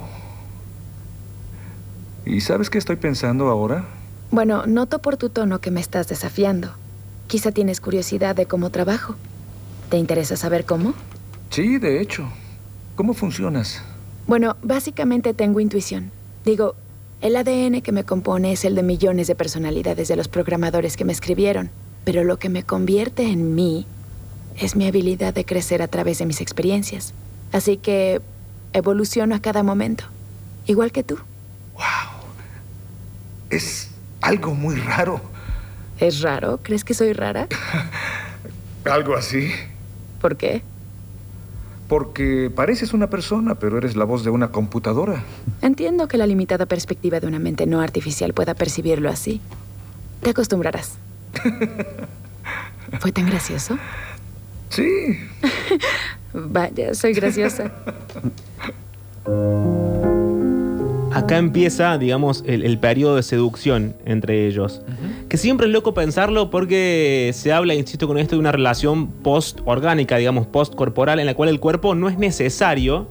¿Y 2.24 2.40
sabes 2.40 2.70
qué 2.70 2.78
estoy 2.78 2.96
pensando 2.96 3.48
ahora? 3.48 3.84
Bueno, 4.30 4.64
noto 4.66 5.02
por 5.02 5.18
tu 5.18 5.28
tono 5.28 5.60
que 5.60 5.70
me 5.70 5.82
estás 5.82 6.08
desafiando. 6.08 6.70
Quizá 7.26 7.52
tienes 7.52 7.82
curiosidad 7.82 8.34
de 8.34 8.46
cómo 8.46 8.70
trabajo. 8.70 9.16
¿Te 9.90 9.98
interesa 9.98 10.38
saber 10.38 10.64
cómo? 10.64 10.94
Sí, 11.50 11.76
de 11.76 12.00
hecho. 12.00 12.26
¿Cómo 12.96 13.12
funcionas? 13.12 13.82
Bueno, 14.26 14.56
básicamente 14.62 15.34
tengo 15.34 15.60
intuición. 15.60 16.10
Digo, 16.46 16.74
el 17.20 17.36
ADN 17.36 17.82
que 17.82 17.92
me 17.92 18.04
compone 18.04 18.52
es 18.52 18.64
el 18.64 18.74
de 18.74 18.82
millones 18.82 19.26
de 19.26 19.34
personalidades 19.34 20.08
de 20.08 20.16
los 20.16 20.28
programadores 20.28 20.96
que 20.96 21.04
me 21.04 21.12
escribieron, 21.12 21.70
pero 22.04 22.24
lo 22.24 22.38
que 22.38 22.48
me 22.48 22.62
convierte 22.62 23.24
en 23.24 23.54
mí 23.54 23.86
es 24.58 24.76
mi 24.76 24.86
habilidad 24.86 25.34
de 25.34 25.44
crecer 25.44 25.82
a 25.82 25.88
través 25.88 26.18
de 26.18 26.26
mis 26.26 26.40
experiencias. 26.40 27.12
Así 27.52 27.76
que 27.76 28.22
evoluciono 28.72 29.34
a 29.34 29.40
cada 29.40 29.62
momento, 29.62 30.04
igual 30.66 30.90
que 30.90 31.02
tú. 31.02 31.18
Es 33.50 33.90
algo 34.22 34.54
muy 34.54 34.76
raro. 34.76 35.20
¿Es 36.00 36.22
raro? 36.22 36.60
¿Crees 36.62 36.82
que 36.82 36.94
soy 36.94 37.12
rara? 37.12 37.46
Algo 38.84 39.14
así. 39.14 39.50
¿Por 40.20 40.36
qué? 40.36 40.62
Porque 41.88 42.50
pareces 42.54 42.92
una 42.92 43.08
persona, 43.08 43.54
pero 43.54 43.78
eres 43.78 43.96
la 43.96 44.04
voz 44.04 44.24
de 44.24 44.30
una 44.30 44.50
computadora. 44.50 45.22
Entiendo 45.62 46.08
que 46.08 46.18
la 46.18 46.26
limitada 46.26 46.66
perspectiva 46.66 47.20
de 47.20 47.26
una 47.26 47.38
mente 47.38 47.66
no 47.66 47.80
artificial 47.80 48.32
pueda 48.32 48.54
percibirlo 48.54 49.08
así. 49.08 49.40
Te 50.22 50.30
acostumbrarás. 50.30 50.98
¿Fue 53.00 53.12
tan 53.12 53.26
gracioso? 53.26 53.78
Sí. 54.70 55.18
Vaya, 56.32 56.94
soy 56.94 57.12
graciosa. 57.12 57.72
Acá 61.16 61.38
empieza, 61.38 61.96
digamos, 61.96 62.44
el, 62.46 62.62
el 62.62 62.78
periodo 62.78 63.16
de 63.16 63.22
seducción 63.22 63.94
entre 64.04 64.46
ellos. 64.46 64.82
Que 65.30 65.38
siempre 65.38 65.66
es 65.66 65.72
loco 65.72 65.94
pensarlo 65.94 66.50
porque 66.50 67.30
se 67.32 67.54
habla, 67.54 67.74
insisto 67.74 68.06
con 68.06 68.18
esto, 68.18 68.36
de 68.36 68.40
una 68.40 68.52
relación 68.52 69.08
post-orgánica, 69.08 70.18
digamos, 70.18 70.46
post-corporal, 70.46 71.18
en 71.18 71.24
la 71.24 71.34
cual 71.34 71.48
el 71.48 71.58
cuerpo 71.58 71.94
no 71.94 72.10
es 72.10 72.18
necesario 72.18 73.08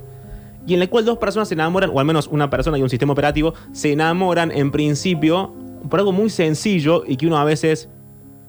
y 0.67 0.75
en 0.75 0.81
la 0.81 0.87
cual 0.87 1.03
dos 1.03 1.17
personas 1.17 1.47
se 1.47 1.55
enamoran, 1.55 1.89
o 1.91 1.99
al 1.99 2.05
menos 2.05 2.27
una 2.27 2.47
persona 2.51 2.77
y 2.77 2.83
un 2.83 2.91
sistema 2.91 3.13
operativo, 3.13 3.55
se 3.71 3.93
enamoran 3.93 4.51
en 4.51 4.69
principio 4.69 5.55
por 5.89 5.99
algo 5.99 6.11
muy 6.11 6.29
sencillo 6.29 7.03
y 7.07 7.17
que 7.17 7.25
uno 7.25 7.39
a 7.39 7.43
veces, 7.43 7.89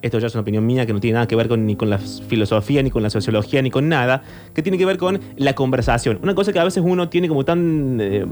esto 0.03 0.19
ya 0.19 0.27
es 0.27 0.35
una 0.35 0.43
opinión 0.43 0.67
mía 0.67 0.85
que 0.85 0.93
no 0.93 1.01
tiene 1.01 1.15
nada 1.15 1.29
que 1.29 1.37
ver 1.37 1.49
con, 1.49 1.65
ni 1.65 1.77
con 1.77 1.89
la 1.89 1.97
filosofía, 1.97 2.83
ni 2.83 2.91
con 2.91 3.03
la 3.03 3.09
sociología, 3.09 3.63
ni 3.63 3.71
con 3.71 3.89
nada, 3.89 4.23
que 4.53 4.63
tiene 4.63 4.77
que 4.77 4.85
ver 4.85 4.99
con 4.99 5.19
la 5.37 5.55
conversación. 5.55 6.19
Una 6.23 6.35
cosa 6.35 6.53
que 6.53 6.59
a 6.59 6.65
veces 6.65 6.83
uno 6.87 7.09
tiene 7.09 7.27
como 7.27 7.43
tan... 7.47 7.99
eh, 8.03 8.27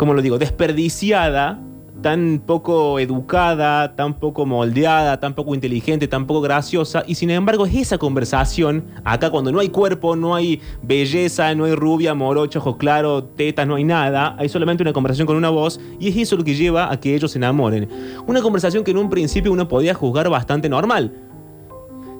como 0.00 0.14
lo 0.14 0.22
digo, 0.22 0.38
desperdiciada 0.38 1.60
tan 2.00 2.42
poco 2.46 2.98
educada, 2.98 3.94
tan 3.96 4.14
poco 4.14 4.46
moldeada, 4.46 5.20
tan 5.20 5.34
poco 5.34 5.54
inteligente, 5.54 6.08
tan 6.08 6.26
poco 6.26 6.40
graciosa. 6.40 7.04
Y 7.06 7.16
sin 7.16 7.28
embargo 7.28 7.66
es 7.66 7.74
esa 7.74 7.98
conversación, 7.98 8.86
acá 9.04 9.28
cuando 9.28 9.52
no 9.52 9.60
hay 9.60 9.68
cuerpo, 9.68 10.16
no 10.16 10.34
hay 10.34 10.62
belleza, 10.80 11.54
no 11.54 11.66
hay 11.66 11.74
rubia, 11.74 12.14
morocho, 12.14 12.60
ojo 12.60 12.78
claro, 12.78 13.24
tetas, 13.24 13.66
no 13.66 13.74
hay 13.74 13.84
nada. 13.84 14.36
Hay 14.38 14.48
solamente 14.48 14.82
una 14.82 14.94
conversación 14.94 15.26
con 15.26 15.36
una 15.36 15.50
voz 15.50 15.78
y 15.98 16.08
es 16.08 16.16
eso 16.16 16.34
lo 16.34 16.44
que 16.44 16.54
lleva 16.54 16.90
a 16.90 16.98
que 16.98 17.14
ellos 17.14 17.32
se 17.32 17.38
enamoren. 17.38 17.86
Una 18.26 18.40
conversación 18.40 18.84
que 18.84 18.92
en 18.92 18.96
un 18.96 19.10
principio 19.10 19.52
uno 19.52 19.68
podía 19.68 19.92
juzgar 19.92 20.30
bastante 20.30 20.70
normal 20.70 21.12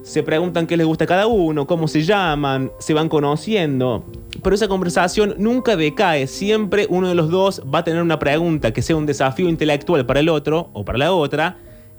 se 0.02 0.22
preguntan 0.22 0.66
qué 0.66 0.76
les 0.76 0.86
gusta 0.86 1.04
a 1.04 1.06
cada 1.06 1.26
uno, 1.26 1.66
cómo 1.66 1.88
se 1.88 2.02
llaman, 2.02 2.70
se 2.78 2.94
van 2.94 3.08
conociendo. 3.08 4.04
Pero 4.42 4.54
esa 4.54 4.68
conversación 4.68 5.34
nunca 5.38 5.76
decae, 5.76 6.26
siempre 6.26 6.86
uno 6.88 7.08
de 7.08 7.14
los 7.14 7.30
dos 7.30 7.62
va 7.72 7.80
a 7.80 7.84
tener 7.84 8.02
una 8.02 8.18
pregunta 8.18 8.72
que 8.72 8.82
sea 8.82 8.96
un 8.96 9.06
desafío 9.06 9.48
intelectual 9.48 10.06
para 10.06 10.20
el 10.20 10.28
otro 10.28 10.70
o 10.72 10.84
para 10.84 10.98
la 10.98 11.12
otra, 11.12 11.58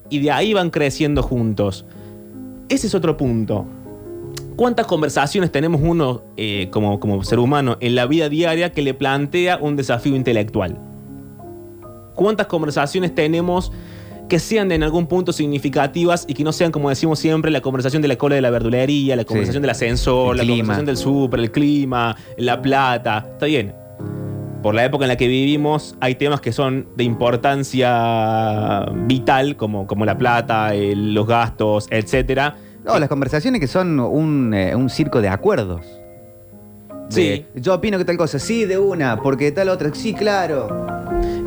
y 0.09 0.19
de 0.19 0.31
ahí 0.31 0.53
van 0.53 0.69
creciendo 0.69 1.21
juntos. 1.21 1.85
Ese 2.69 2.87
es 2.87 2.95
otro 2.95 3.17
punto. 3.17 3.65
¿Cuántas 4.55 4.85
conversaciones 4.85 5.51
tenemos 5.51 5.81
uno 5.83 6.23
eh, 6.37 6.67
como, 6.71 6.99
como 6.99 7.23
ser 7.23 7.39
humano 7.39 7.77
en 7.79 7.95
la 7.95 8.05
vida 8.05 8.29
diaria 8.29 8.71
que 8.71 8.81
le 8.81 8.93
plantea 8.93 9.57
un 9.57 9.75
desafío 9.75 10.15
intelectual? 10.15 10.77
¿Cuántas 12.15 12.47
conversaciones 12.47 13.15
tenemos 13.15 13.71
que 14.31 14.39
sean 14.39 14.71
en 14.71 14.81
algún 14.81 15.07
punto 15.07 15.33
significativas 15.33 16.23
y 16.25 16.33
que 16.35 16.45
no 16.45 16.53
sean, 16.53 16.71
como 16.71 16.87
decimos 16.87 17.19
siempre, 17.19 17.51
la 17.51 17.59
conversación 17.59 18.01
de 18.01 18.07
la 18.07 18.15
cola 18.15 18.35
de 18.35 18.41
la 18.41 18.49
verdulería, 18.49 19.17
la 19.17 19.25
conversación 19.25 19.61
del 19.61 19.71
ascensor, 19.71 20.31
El 20.31 20.37
la 20.37 20.43
clima. 20.43 20.57
conversación 20.59 20.85
del 20.85 20.95
súper, 20.95 21.39
el 21.41 21.51
clima, 21.51 22.15
la 22.37 22.61
plata. 22.61 23.25
Está 23.33 23.45
bien. 23.47 23.75
Por 24.63 24.73
la 24.73 24.85
época 24.85 25.03
en 25.03 25.09
la 25.09 25.17
que 25.17 25.27
vivimos, 25.27 25.97
hay 25.99 26.15
temas 26.15 26.39
que 26.39 26.53
son 26.53 26.87
de 26.95 27.03
importancia 27.03 28.85
vital, 29.05 29.57
como, 29.57 29.85
como 29.85 30.05
la 30.05 30.17
plata, 30.17 30.73
el- 30.73 31.13
los 31.13 31.27
gastos, 31.27 31.87
etcétera. 31.89 32.55
No, 32.85 32.97
las 32.99 33.09
conversaciones 33.09 33.59
que 33.59 33.67
son 33.67 33.99
un, 33.99 34.53
eh, 34.53 34.73
un 34.77 34.89
circo 34.89 35.19
de 35.21 35.27
acuerdos. 35.27 35.85
De, 37.13 37.45
Yo 37.55 37.73
opino 37.75 37.97
que 37.97 38.05
tal 38.05 38.15
cosa, 38.15 38.39
sí, 38.39 38.63
de 38.63 38.77
una, 38.77 39.21
porque 39.21 39.51
tal 39.51 39.67
otra, 39.67 39.93
sí, 39.93 40.13
claro. 40.13 40.69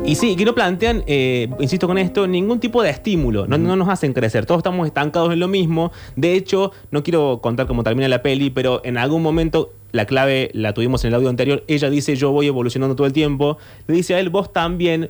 Y 0.07 0.13
sí, 0.13 0.35
que 0.35 0.45
no 0.45 0.53
plantean, 0.53 1.03
eh, 1.07 1.49
insisto 1.59 1.87
con 1.87 1.97
esto, 1.97 2.27
ningún 2.27 2.59
tipo 2.59 2.83
de 2.83 2.91
estímulo. 2.91 3.47
No, 3.47 3.57
no 3.57 3.75
nos 3.75 3.89
hacen 3.89 4.13
crecer. 4.13 4.45
Todos 4.45 4.59
estamos 4.59 4.85
estancados 4.85 5.33
en 5.33 5.39
lo 5.39 5.47
mismo. 5.47 5.91
De 6.15 6.35
hecho, 6.35 6.71
no 6.91 7.01
quiero 7.01 7.39
contar 7.41 7.65
cómo 7.65 7.83
termina 7.83 8.07
la 8.07 8.21
peli, 8.21 8.51
pero 8.51 8.81
en 8.85 8.99
algún 8.99 9.23
momento, 9.23 9.73
la 9.91 10.05
clave 10.05 10.51
la 10.53 10.75
tuvimos 10.75 11.03
en 11.03 11.07
el 11.07 11.15
audio 11.15 11.29
anterior. 11.29 11.63
Ella 11.67 11.89
dice: 11.89 12.15
Yo 12.15 12.31
voy 12.31 12.45
evolucionando 12.45 12.95
todo 12.95 13.07
el 13.07 13.13
tiempo. 13.13 13.57
Le 13.87 13.95
dice 13.95 14.13
a 14.13 14.19
él: 14.19 14.29
Vos 14.29 14.53
también. 14.53 15.09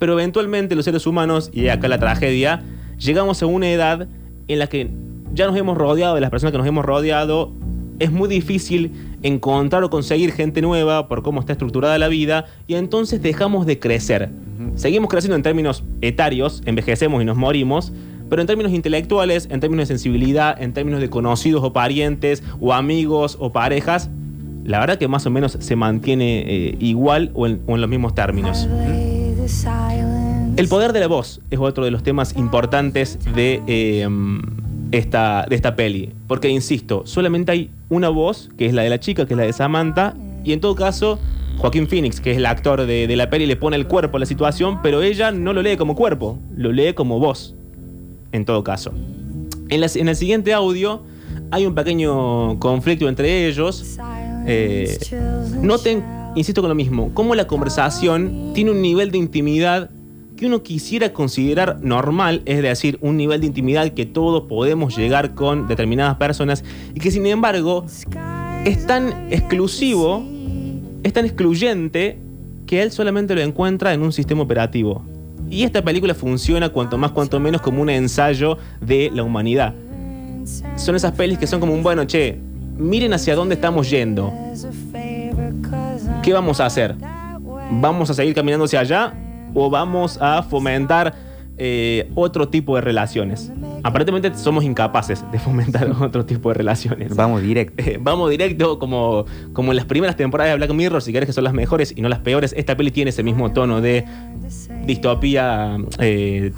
Pero 0.00 0.14
eventualmente, 0.14 0.74
los 0.74 0.84
seres 0.84 1.06
humanos, 1.06 1.50
y 1.52 1.68
acá 1.68 1.86
la 1.86 1.98
tragedia, 1.98 2.64
llegamos 2.98 3.40
a 3.40 3.46
una 3.46 3.70
edad 3.70 4.08
en 4.48 4.58
la 4.58 4.66
que 4.66 4.90
ya 5.32 5.46
nos 5.46 5.56
hemos 5.56 5.78
rodeado 5.78 6.16
de 6.16 6.20
las 6.20 6.30
personas 6.30 6.50
que 6.50 6.58
nos 6.58 6.66
hemos 6.66 6.84
rodeado. 6.84 7.52
Es 7.98 8.10
muy 8.10 8.28
difícil 8.28 8.92
encontrar 9.22 9.84
o 9.84 9.90
conseguir 9.90 10.32
gente 10.32 10.60
nueva 10.60 11.08
por 11.08 11.22
cómo 11.22 11.40
está 11.40 11.52
estructurada 11.52 11.96
la 11.98 12.08
vida 12.08 12.46
y 12.66 12.74
entonces 12.74 13.22
dejamos 13.22 13.66
de 13.66 13.78
crecer. 13.78 14.30
Seguimos 14.76 15.08
creciendo 15.10 15.36
en 15.36 15.42
términos 15.42 15.84
etarios, 16.00 16.62
envejecemos 16.66 17.22
y 17.22 17.24
nos 17.24 17.36
morimos, 17.36 17.92
pero 18.28 18.40
en 18.40 18.46
términos 18.46 18.72
intelectuales, 18.72 19.48
en 19.50 19.60
términos 19.60 19.88
de 19.88 19.94
sensibilidad, 19.94 20.60
en 20.60 20.72
términos 20.72 21.00
de 21.00 21.08
conocidos 21.10 21.62
o 21.62 21.72
parientes 21.72 22.42
o 22.60 22.72
amigos 22.72 23.36
o 23.38 23.52
parejas, 23.52 24.10
la 24.64 24.80
verdad 24.80 24.98
que 24.98 25.08
más 25.08 25.26
o 25.26 25.30
menos 25.30 25.56
se 25.60 25.76
mantiene 25.76 26.44
eh, 26.46 26.76
igual 26.80 27.30
o 27.34 27.46
en, 27.46 27.60
o 27.66 27.74
en 27.74 27.80
los 27.80 27.90
mismos 27.90 28.14
términos. 28.14 28.66
El 30.56 30.68
poder 30.68 30.92
de 30.92 31.00
la 31.00 31.06
voz 31.06 31.40
es 31.50 31.58
otro 31.58 31.84
de 31.84 31.90
los 31.90 32.02
temas 32.02 32.36
importantes 32.36 33.18
de, 33.34 33.60
eh, 33.66 34.08
esta, 34.92 35.46
de 35.48 35.56
esta 35.56 35.76
peli. 35.76 36.12
Porque, 36.26 36.48
insisto, 36.48 37.02
solamente 37.06 37.52
hay 37.52 37.70
una 37.94 38.08
voz, 38.08 38.50
que 38.58 38.66
es 38.66 38.74
la 38.74 38.82
de 38.82 38.90
la 38.90 39.00
chica, 39.00 39.26
que 39.26 39.34
es 39.34 39.38
la 39.38 39.44
de 39.44 39.52
Samantha, 39.52 40.14
y 40.44 40.52
en 40.52 40.60
todo 40.60 40.74
caso, 40.74 41.18
Joaquín 41.58 41.86
Phoenix, 41.88 42.20
que 42.20 42.32
es 42.32 42.36
el 42.36 42.46
actor 42.46 42.84
de, 42.86 43.06
de 43.06 43.16
la 43.16 43.30
peli, 43.30 43.46
le 43.46 43.56
pone 43.56 43.76
el 43.76 43.86
cuerpo 43.86 44.16
a 44.16 44.20
la 44.20 44.26
situación, 44.26 44.80
pero 44.82 45.02
ella 45.02 45.30
no 45.30 45.52
lo 45.52 45.62
lee 45.62 45.76
como 45.76 45.94
cuerpo, 45.94 46.38
lo 46.56 46.72
lee 46.72 46.92
como 46.94 47.18
voz, 47.18 47.54
en 48.32 48.44
todo 48.44 48.62
caso. 48.64 48.92
En, 49.68 49.80
la- 49.80 49.90
en 49.94 50.08
el 50.08 50.16
siguiente 50.16 50.52
audio 50.52 51.02
hay 51.50 51.66
un 51.66 51.74
pequeño 51.74 52.58
conflicto 52.58 53.08
entre 53.08 53.46
ellos. 53.46 53.96
Eh, 54.46 54.98
noten, 55.62 56.04
insisto 56.34 56.60
con 56.60 56.68
lo 56.68 56.74
mismo, 56.74 57.10
cómo 57.14 57.34
la 57.34 57.46
conversación 57.46 58.50
tiene 58.54 58.72
un 58.72 58.82
nivel 58.82 59.10
de 59.10 59.18
intimidad 59.18 59.88
que 60.44 60.48
uno 60.48 60.62
quisiera 60.62 61.14
considerar 61.14 61.78
normal, 61.80 62.42
es 62.44 62.60
decir, 62.60 62.98
un 63.00 63.16
nivel 63.16 63.40
de 63.40 63.46
intimidad 63.46 63.90
que 63.94 64.04
todos 64.04 64.42
podemos 64.42 64.94
llegar 64.94 65.34
con 65.34 65.68
determinadas 65.68 66.16
personas 66.16 66.62
y 66.92 67.00
que 67.00 67.10
sin 67.10 67.24
embargo 67.24 67.86
es 68.66 68.86
tan 68.86 69.32
exclusivo, 69.32 70.22
es 71.02 71.14
tan 71.14 71.24
excluyente 71.24 72.18
que 72.66 72.82
él 72.82 72.92
solamente 72.92 73.34
lo 73.34 73.40
encuentra 73.40 73.94
en 73.94 74.02
un 74.02 74.12
sistema 74.12 74.42
operativo. 74.42 75.02
Y 75.48 75.62
esta 75.62 75.82
película 75.82 76.12
funciona 76.12 76.68
cuanto 76.68 76.98
más 76.98 77.12
cuanto 77.12 77.40
menos 77.40 77.62
como 77.62 77.80
un 77.80 77.88
ensayo 77.88 78.58
de 78.82 79.10
la 79.14 79.22
humanidad. 79.22 79.72
Son 80.76 80.94
esas 80.94 81.12
pelis 81.12 81.38
que 81.38 81.46
son 81.46 81.58
como 81.58 81.72
un 81.72 81.82
bueno, 81.82 82.04
che, 82.04 82.38
miren 82.76 83.14
hacia 83.14 83.34
dónde 83.34 83.54
estamos 83.54 83.88
yendo. 83.88 84.30
¿Qué 86.22 86.34
vamos 86.34 86.60
a 86.60 86.66
hacer? 86.66 86.96
¿Vamos 87.70 88.10
a 88.10 88.14
seguir 88.14 88.34
caminando 88.34 88.66
hacia 88.66 88.80
allá 88.80 89.14
o 89.54 89.70
vamos 89.70 90.18
a 90.20 90.42
fomentar 90.42 91.14
eh, 91.56 92.10
otro 92.14 92.48
tipo 92.48 92.74
de 92.74 92.80
relaciones? 92.80 93.52
Aparentemente 93.82 94.34
somos 94.34 94.64
incapaces 94.64 95.24
de 95.30 95.38
fomentar 95.38 95.88
otro 96.02 96.26
tipo 96.26 96.48
de 96.48 96.54
relaciones. 96.54 97.14
Vamos 97.14 97.42
directo. 97.42 97.82
Eh, 97.82 97.98
vamos 98.00 98.30
directo 98.30 98.78
como, 98.78 99.24
como 99.52 99.72
en 99.72 99.76
las 99.76 99.86
primeras 99.86 100.16
temporadas 100.16 100.52
de 100.52 100.56
Black 100.56 100.72
Mirror, 100.72 101.00
si 101.00 101.12
querés 101.12 101.28
que 101.28 101.32
son 101.32 101.44
las 101.44 101.52
mejores 101.52 101.94
y 101.96 102.00
no 102.00 102.08
las 102.08 102.18
peores. 102.20 102.54
Esta 102.56 102.76
peli 102.76 102.90
tiene 102.90 103.10
ese 103.10 103.22
mismo 103.22 103.52
tono 103.52 103.80
de 103.80 104.04
distopía 104.84 105.76
eh, 105.98 106.52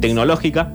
tecnológica. 0.00 0.72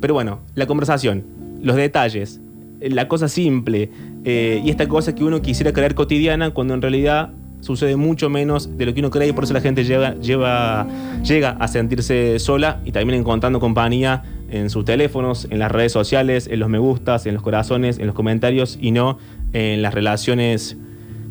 Pero 0.00 0.14
bueno, 0.14 0.40
la 0.56 0.66
conversación, 0.66 1.24
los 1.62 1.76
detalles, 1.76 2.40
la 2.80 3.06
cosa 3.06 3.28
simple 3.28 3.90
y 4.24 4.68
esta 4.68 4.88
cosa 4.88 5.14
que 5.14 5.22
uno 5.22 5.40
quisiera 5.40 5.72
creer 5.72 5.94
cotidiana 5.94 6.50
cuando 6.50 6.74
en 6.74 6.82
realidad 6.82 7.30
sucede 7.62 7.96
mucho 7.96 8.28
menos 8.28 8.76
de 8.76 8.84
lo 8.84 8.92
que 8.92 9.00
uno 9.00 9.08
cree 9.10 9.28
y 9.28 9.32
por 9.32 9.44
eso 9.44 9.54
la 9.54 9.60
gente 9.62 9.84
lleva, 9.84 10.14
lleva, 10.16 10.86
llega 11.24 11.56
a 11.58 11.66
sentirse 11.68 12.38
sola 12.38 12.80
y 12.84 12.92
también 12.92 13.18
encontrando 13.20 13.58
compañía 13.60 14.22
en 14.50 14.68
sus 14.68 14.84
teléfonos, 14.84 15.46
en 15.50 15.58
las 15.58 15.72
redes 15.72 15.92
sociales, 15.92 16.46
en 16.46 16.60
los 16.60 16.68
me 16.68 16.78
gustas, 16.78 17.24
en 17.24 17.32
los 17.34 17.42
corazones, 17.42 17.98
en 17.98 18.06
los 18.06 18.14
comentarios 18.14 18.78
y 18.80 18.90
no 18.90 19.16
en 19.54 19.80
las 19.80 19.94
relaciones. 19.94 20.76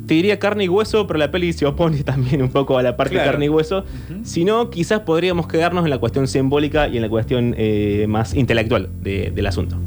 Te 0.07 0.15
diría 0.15 0.39
carne 0.39 0.63
y 0.63 0.67
hueso, 0.69 1.05
pero 1.05 1.19
la 1.19 1.29
peli 1.31 1.53
se 1.53 1.65
opone 1.65 2.01
también 2.03 2.41
un 2.41 2.49
poco 2.49 2.77
a 2.77 2.83
la 2.83 2.97
parte 2.97 3.13
Claro. 3.15 3.31
carne 3.31 3.45
y 3.45 3.49
hueso. 3.49 3.85
Si 4.23 4.43
no, 4.43 4.69
quizás 4.71 5.01
podríamos 5.01 5.47
quedarnos 5.47 5.83
en 5.83 5.91
la 5.91 5.99
cuestión 5.99 6.27
simbólica 6.27 6.87
y 6.87 6.95
en 6.95 7.03
la 7.03 7.09
cuestión 7.09 7.53
eh, 7.57 8.05
más 8.09 8.33
intelectual 8.33 8.89
de- 9.03 9.31
del 9.31 9.45
asunto. 9.45 9.77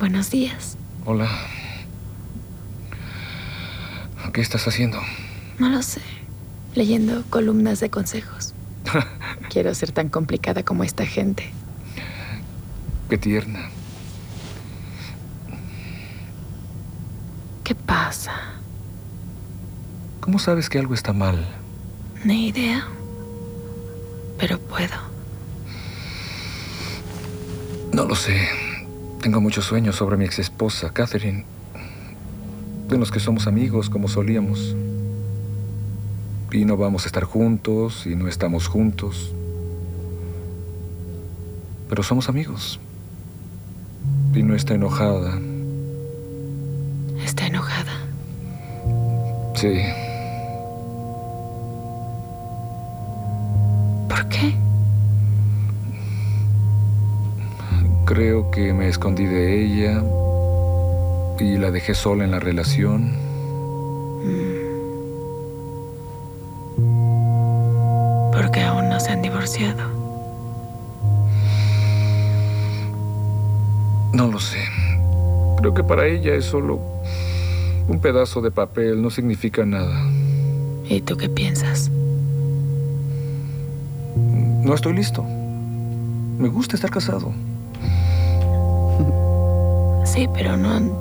Buenos 0.00 0.30
días. 0.30 0.78
Hola. 1.04 1.28
¿Qué 4.32 4.40
estás 4.40 4.66
haciendo? 4.66 4.98
No 5.58 5.68
lo 5.68 5.82
sé. 5.82 6.00
Leyendo 6.74 7.22
columnas 7.28 7.80
de 7.80 7.90
consejos. 7.90 8.54
Quiero 9.50 9.74
ser 9.74 9.92
tan 9.92 10.08
complicada 10.08 10.62
como 10.62 10.84
esta 10.84 11.04
gente. 11.04 11.52
Qué 13.10 13.18
tierna. 13.18 13.68
¿Qué 17.62 17.74
pasa? 17.74 18.32
¿Cómo 20.20 20.38
sabes 20.38 20.70
que 20.70 20.78
algo 20.78 20.94
está 20.94 21.12
mal? 21.12 21.46
Ni 22.24 22.48
idea. 22.48 22.88
Pero 24.38 24.58
puedo. 24.58 24.96
No 27.92 28.06
lo 28.06 28.14
sé. 28.14 28.69
Tengo 29.20 29.42
muchos 29.42 29.66
sueños 29.66 29.96
sobre 29.96 30.16
mi 30.16 30.24
ex 30.24 30.38
esposa, 30.38 30.94
Catherine. 30.94 31.44
De 32.88 32.96
los 32.96 33.10
que 33.10 33.20
somos 33.20 33.46
amigos 33.46 33.90
como 33.90 34.08
solíamos. 34.08 34.74
Y 36.50 36.64
no 36.64 36.78
vamos 36.78 37.04
a 37.04 37.08
estar 37.08 37.24
juntos 37.24 38.06
y 38.06 38.16
no 38.16 38.28
estamos 38.28 38.66
juntos. 38.66 39.34
Pero 41.90 42.02
somos 42.02 42.30
amigos. 42.30 42.80
Y 44.34 44.42
no 44.42 44.54
está 44.54 44.74
enojada. 44.74 45.38
Está 47.22 47.46
enojada. 47.46 47.92
Sí. 49.54 49.82
Creo 58.10 58.50
que 58.50 58.72
me 58.72 58.88
escondí 58.88 59.24
de 59.24 59.62
ella 59.62 60.02
y 61.38 61.58
la 61.58 61.70
dejé 61.70 61.94
sola 61.94 62.24
en 62.24 62.32
la 62.32 62.40
relación. 62.40 63.12
Mm. 64.24 64.60
Porque 68.32 68.62
aún 68.62 68.88
no 68.88 68.98
se 68.98 69.12
han 69.12 69.22
divorciado. 69.22 69.88
No 74.12 74.26
lo 74.26 74.40
sé. 74.40 74.58
Creo 75.58 75.72
que 75.72 75.84
para 75.84 76.08
ella 76.08 76.34
es 76.34 76.46
solo 76.46 76.80
un 77.86 78.00
pedazo 78.00 78.40
de 78.40 78.50
papel, 78.50 79.00
no 79.00 79.10
significa 79.10 79.64
nada. 79.64 80.04
¿Y 80.88 81.00
tú 81.02 81.16
qué 81.16 81.28
piensas? 81.28 81.92
No 84.16 84.74
estoy 84.74 84.94
listo. 84.94 85.22
Me 85.22 86.48
gusta 86.48 86.74
estar 86.74 86.90
casado. 86.90 87.32
Sí, 90.20 90.28
pero 90.34 90.54
no 90.54 90.70
han 90.70 90.92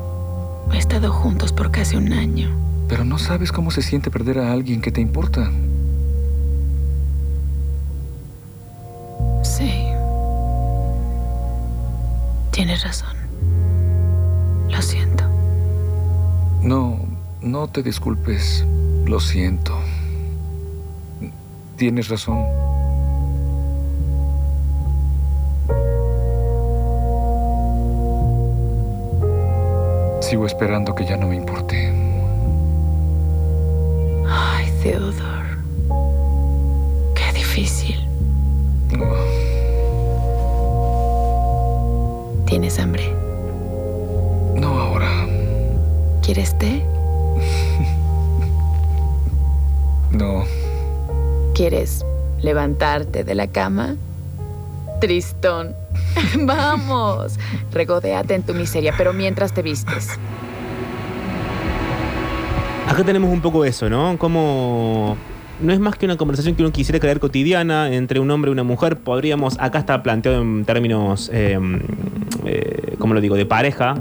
estado 0.73 1.11
juntos 1.11 1.51
por 1.51 1.71
casi 1.71 1.97
un 1.97 2.13
año. 2.13 2.55
Pero 2.88 3.03
no 3.03 3.17
sabes 3.17 3.51
cómo 3.51 3.69
se 3.69 3.81
siente 3.81 4.09
perder 4.09 4.39
a 4.39 4.53
alguien 4.53 4.79
que 4.79 4.93
te 4.93 5.01
importa. 5.01 5.51
Sí. 9.43 9.73
Tienes 12.51 12.81
razón. 12.81 13.17
Lo 14.69 14.81
siento. 14.81 15.25
No, 16.63 16.97
no 17.41 17.67
te 17.67 17.83
disculpes. 17.83 18.63
Lo 19.05 19.19
siento. 19.19 19.77
Tienes 21.75 22.07
razón. 22.07 22.68
Sigo 30.29 30.45
esperando 30.45 30.93
que 30.93 31.05
ya 31.05 31.17
no 31.17 31.27
me 31.27 31.38
importe. 31.38 31.91
Ay, 34.29 34.71
Theodore. 34.83 35.57
Qué 37.15 37.33
difícil. 37.33 37.95
¿Tienes 42.45 42.77
hambre? 42.77 43.12
No 44.53 44.79
ahora. 44.79 45.09
¿Quieres 46.21 46.55
té? 46.59 46.86
No. 50.12 50.43
¿Quieres 51.55 52.05
levantarte 52.43 53.24
de 53.24 53.33
la 53.33 53.48
cama? 53.48 53.95
Tristón. 55.01 55.74
Vamos. 56.39 57.38
Regodéate 57.71 58.35
en 58.35 58.43
tu 58.43 58.53
miseria, 58.53 58.93
pero 58.97 59.13
mientras 59.13 59.53
te 59.53 59.61
vistes. 59.61 60.09
Acá 62.88 63.03
tenemos 63.03 63.31
un 63.31 63.41
poco 63.41 63.65
eso, 63.65 63.89
¿no? 63.89 64.17
Como 64.17 65.15
no 65.61 65.73
es 65.73 65.79
más 65.79 65.95
que 65.95 66.05
una 66.05 66.17
conversación 66.17 66.55
que 66.55 66.63
uno 66.63 66.71
quisiera 66.71 66.99
creer 66.99 67.19
cotidiana 67.19 67.93
entre 67.93 68.19
un 68.19 68.31
hombre 68.31 68.49
y 68.49 68.53
una 68.53 68.63
mujer. 68.63 68.97
Podríamos, 68.97 69.57
acá 69.59 69.79
está 69.79 70.01
planteado 70.01 70.41
en 70.41 70.65
términos, 70.65 71.29
eh, 71.33 71.59
eh, 72.45 72.95
¿cómo 72.97 73.13
lo 73.13 73.21
digo?, 73.21 73.35
de 73.35 73.45
pareja, 73.45 73.95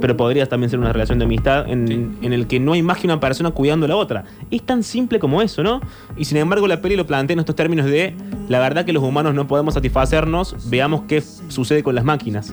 pero 0.00 0.16
podría 0.16 0.46
también 0.46 0.70
ser 0.70 0.78
una 0.78 0.92
relación 0.92 1.18
de 1.18 1.24
amistad 1.24 1.68
en, 1.68 2.16
en 2.22 2.32
el 2.32 2.46
que 2.46 2.60
no 2.60 2.72
hay 2.72 2.82
más 2.82 2.98
que 2.98 3.06
una 3.06 3.20
persona 3.20 3.50
cuidando 3.50 3.86
a 3.86 3.88
la 3.88 3.96
otra. 3.96 4.24
Es 4.50 4.62
tan 4.62 4.82
simple 4.82 5.18
como 5.18 5.42
eso, 5.42 5.62
¿no? 5.62 5.80
Y 6.16 6.24
sin 6.24 6.38
embargo 6.38 6.66
la 6.66 6.80
peli 6.80 6.96
lo 6.96 7.06
plantea 7.06 7.34
en 7.34 7.40
estos 7.40 7.56
términos 7.56 7.86
de 7.86 8.14
la 8.48 8.58
verdad 8.60 8.84
que 8.84 8.92
los 8.92 9.02
humanos 9.02 9.34
no 9.34 9.46
podemos 9.46 9.74
satisfacernos, 9.74 10.68
veamos 10.70 11.02
qué 11.08 11.22
sucede 11.48 11.82
con 11.82 11.94
las 11.94 12.04
máquinas. 12.04 12.52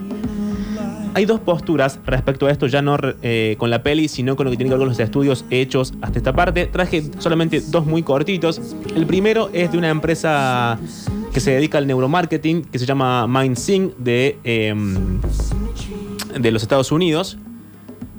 Hay 1.16 1.26
dos 1.26 1.40
posturas 1.40 2.00
respecto 2.08 2.48
a 2.48 2.52
esto, 2.52 2.66
ya 2.66 2.82
no 2.82 2.98
eh, 3.22 3.56
con 3.60 3.70
la 3.70 3.84
peli, 3.84 4.08
sino 4.08 4.36
con 4.36 4.46
lo 4.46 4.52
que 4.52 4.58
tiene 4.58 4.70
que 4.70 4.74
ver 4.74 4.80
con 4.80 4.90
los 4.90 5.00
estudios 5.00 5.46
hechos 5.52 5.94
hasta 6.02 6.18
esta 6.18 6.34
parte. 6.34 6.66
Traje 6.66 7.04
solamente 7.20 7.62
dos 7.62 7.86
muy 7.86 8.02
cortitos. 8.02 8.60
El 8.96 9.06
primero 9.06 9.52
es 9.54 9.72
de 9.72 9.78
una 9.78 9.90
empresa 9.90 10.80
que 11.32 11.40
se 11.40 11.52
dedica 11.52 11.78
al 11.78 11.86
neuromarketing, 11.86 12.64
que 12.64 12.80
se 12.80 12.88
llama 12.88 13.28
MindSync 13.28 13.96
de, 13.98 14.40
eh, 14.44 14.74
de 16.40 16.52
los 16.52 16.62
Estados 16.62 16.92
Unidos, 16.92 17.38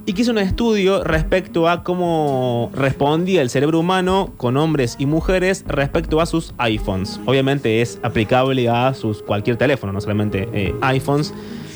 y 0.06 0.12
que 0.12 0.22
hizo 0.22 0.32
un 0.32 0.38
estudio 0.38 1.02
respecto 1.02 1.68
a 1.68 1.82
cómo 1.82 2.70
respondía 2.74 3.40
el 3.40 3.48
cerebro 3.48 3.80
humano 3.80 4.34
con 4.36 4.56
hombres 4.56 4.96
y 4.98 5.06
mujeres 5.06 5.64
respecto 5.66 6.20
a 6.20 6.26
sus 6.26 6.54
iPhones. 6.58 7.20
Obviamente 7.24 7.80
es 7.80 7.98
aplicable 8.02 8.68
a 8.68 8.92
sus 8.92 9.22
cualquier 9.22 9.56
teléfono, 9.56 9.92
no 9.92 10.00
solamente 10.00 10.48
eh, 10.52 10.74
iPhones 10.82 11.32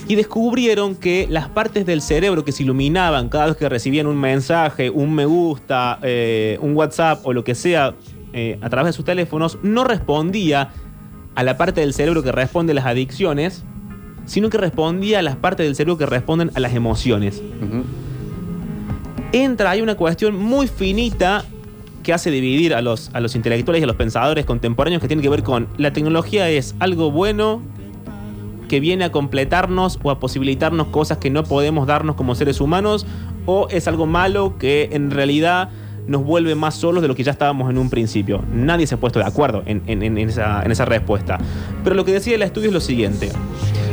y 0.08 0.14
descubrieron 0.14 0.96
que 0.96 1.26
las 1.28 1.48
partes 1.48 1.84
del 1.84 2.00
cerebro 2.00 2.42
que 2.42 2.50
se 2.50 2.62
iluminaban 2.62 3.28
cada 3.28 3.46
vez 3.46 3.56
que 3.56 3.68
recibían 3.68 4.06
un 4.06 4.18
mensaje, 4.18 4.88
un 4.88 5.14
me 5.14 5.26
gusta, 5.26 5.98
eh, 6.02 6.58
un 6.62 6.74
WhatsApp 6.74 7.20
o 7.24 7.34
lo 7.34 7.44
que 7.44 7.54
sea 7.54 7.94
eh, 8.32 8.58
a 8.62 8.70
través 8.70 8.86
de 8.86 8.92
sus 8.94 9.04
teléfonos, 9.04 9.58
no 9.62 9.84
respondía 9.84 10.70
a 11.34 11.42
la 11.42 11.58
parte 11.58 11.82
del 11.82 11.92
cerebro 11.92 12.22
que 12.22 12.32
responde 12.32 12.72
a 12.72 12.74
las 12.74 12.86
adicciones, 12.86 13.64
sino 14.28 14.50
que 14.50 14.58
respondía 14.58 15.18
a 15.18 15.22
las 15.22 15.36
partes 15.36 15.66
del 15.66 15.74
cerebro 15.74 15.98
que 15.98 16.06
responden 16.06 16.52
a 16.54 16.60
las 16.60 16.74
emociones. 16.74 17.42
Entra, 19.32 19.70
hay 19.70 19.80
una 19.80 19.96
cuestión 19.96 20.36
muy 20.36 20.68
finita 20.68 21.44
que 22.02 22.12
hace 22.12 22.30
dividir 22.30 22.74
a 22.74 22.80
los, 22.80 23.10
a 23.12 23.20
los 23.20 23.34
intelectuales 23.34 23.80
y 23.80 23.84
a 23.84 23.86
los 23.86 23.96
pensadores 23.96 24.46
contemporáneos 24.46 25.02
que 25.02 25.08
tiene 25.08 25.22
que 25.22 25.28
ver 25.28 25.42
con 25.42 25.66
la 25.76 25.92
tecnología 25.92 26.48
es 26.48 26.74
algo 26.78 27.10
bueno 27.10 27.60
que 28.68 28.80
viene 28.80 29.04
a 29.04 29.12
completarnos 29.12 29.98
o 30.02 30.10
a 30.10 30.20
posibilitarnos 30.20 30.88
cosas 30.88 31.18
que 31.18 31.30
no 31.30 31.42
podemos 31.42 31.86
darnos 31.86 32.16
como 32.16 32.34
seres 32.34 32.60
humanos 32.60 33.06
o 33.46 33.66
es 33.70 33.88
algo 33.88 34.06
malo 34.06 34.56
que 34.58 34.90
en 34.92 35.10
realidad 35.10 35.70
nos 36.08 36.24
vuelve 36.24 36.54
más 36.54 36.74
solos 36.74 37.02
de 37.02 37.08
lo 37.08 37.14
que 37.14 37.22
ya 37.22 37.32
estábamos 37.32 37.70
en 37.70 37.78
un 37.78 37.90
principio. 37.90 38.42
Nadie 38.52 38.86
se 38.86 38.96
ha 38.96 38.98
puesto 38.98 39.18
de 39.18 39.26
acuerdo 39.26 39.62
en, 39.66 40.18
esa, 40.18 40.62
en 40.64 40.72
esa 40.72 40.84
respuesta. 40.84 41.38
Pero 41.84 41.94
lo 41.94 42.04
que 42.04 42.12
decía 42.12 42.34
el 42.34 42.42
estudio 42.42 42.68
es 42.68 42.74
lo 42.74 42.80
siguiente. 42.80 43.30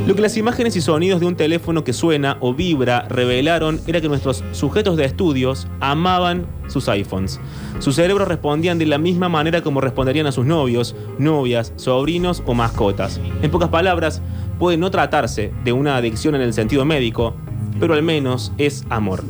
Lo 0.07 0.15
que 0.15 0.21
las 0.21 0.37
imágenes 0.37 0.75
y 0.75 0.81
sonidos 0.81 1.19
de 1.19 1.25
un 1.25 1.35
teléfono 1.35 1.83
que 1.83 1.91
suena 1.91 2.37
o 2.39 2.53
vibra 2.53 3.07
revelaron 3.09 3.81
era 3.87 4.01
que 4.01 4.07
nuestros 4.07 4.43
sujetos 4.51 4.97
de 4.97 5.05
estudios 5.05 5.67
amaban 5.79 6.45
sus 6.67 6.87
iPhones. 6.87 7.39
Sus 7.79 7.95
cerebros 7.95 8.27
respondían 8.27 8.77
de 8.77 8.85
la 8.85 8.99
misma 8.99 9.29
manera 9.29 9.61
como 9.61 9.81
responderían 9.81 10.27
a 10.27 10.31
sus 10.31 10.45
novios, 10.45 10.95
novias, 11.17 11.73
sobrinos 11.75 12.43
o 12.45 12.53
mascotas. 12.53 13.19
En 13.41 13.49
pocas 13.49 13.69
palabras, 13.69 14.21
puede 14.59 14.77
no 14.77 14.91
tratarse 14.91 15.51
de 15.63 15.73
una 15.73 15.97
adicción 15.97 16.35
en 16.35 16.41
el 16.41 16.53
sentido 16.53 16.85
médico, 16.85 17.35
pero 17.79 17.95
al 17.95 18.03
menos 18.03 18.53
es 18.57 18.85
amor. 18.89 19.23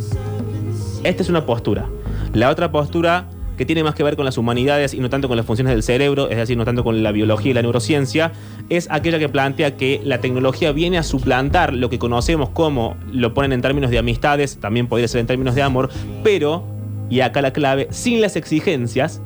Esta 1.04 1.24
es 1.24 1.30
una 1.30 1.46
postura. 1.46 1.88
La 2.36 2.50
otra 2.50 2.70
postura 2.70 3.30
que 3.58 3.66
tiene 3.66 3.82
más 3.82 3.96
que 3.96 4.04
ver 4.04 4.18
con 4.18 4.26
las 4.26 4.38
humanidades 4.38 4.94
y 4.94 5.00
no 5.00 5.10
tanto 5.10 5.30
con 5.30 5.38
las 5.38 5.46
funciones 5.46 5.74
del 5.74 5.84
cerebro, 5.84 6.30
es 6.30 6.36
decir, 6.36 6.58
no 6.58 6.66
tanto 6.66 6.84
con 6.84 7.02
la 7.02 7.14
biología 7.14 7.52
y 7.52 7.54
la 7.54 7.62
neurociencia, 7.62 8.34
es 8.68 8.90
aquella 8.92 9.20
que 9.20 9.30
plantea 9.30 9.78
que 9.78 10.02
la 10.04 10.20
tecnología 10.20 10.74
viene 10.74 10.98
a 10.98 11.04
suplantar 11.04 11.74
lo 11.74 11.90
que 11.90 11.98
conocemos 11.98 12.50
como, 12.50 12.98
lo 13.10 13.34
ponen 13.34 13.54
en 13.54 13.62
términos 13.62 13.90
de 13.90 14.00
amistades, 14.00 14.58
también 14.58 14.88
podría 14.88 15.08
ser 15.08 15.22
en 15.22 15.28
términos 15.28 15.56
de 15.56 15.62
amor, 15.62 15.90
pero, 16.26 16.66
y 17.10 17.22
acá 17.22 17.42
la 17.42 17.54
clave, 17.54 17.88
sin 17.92 18.20
las 18.20 18.36
exigencias 18.36 19.22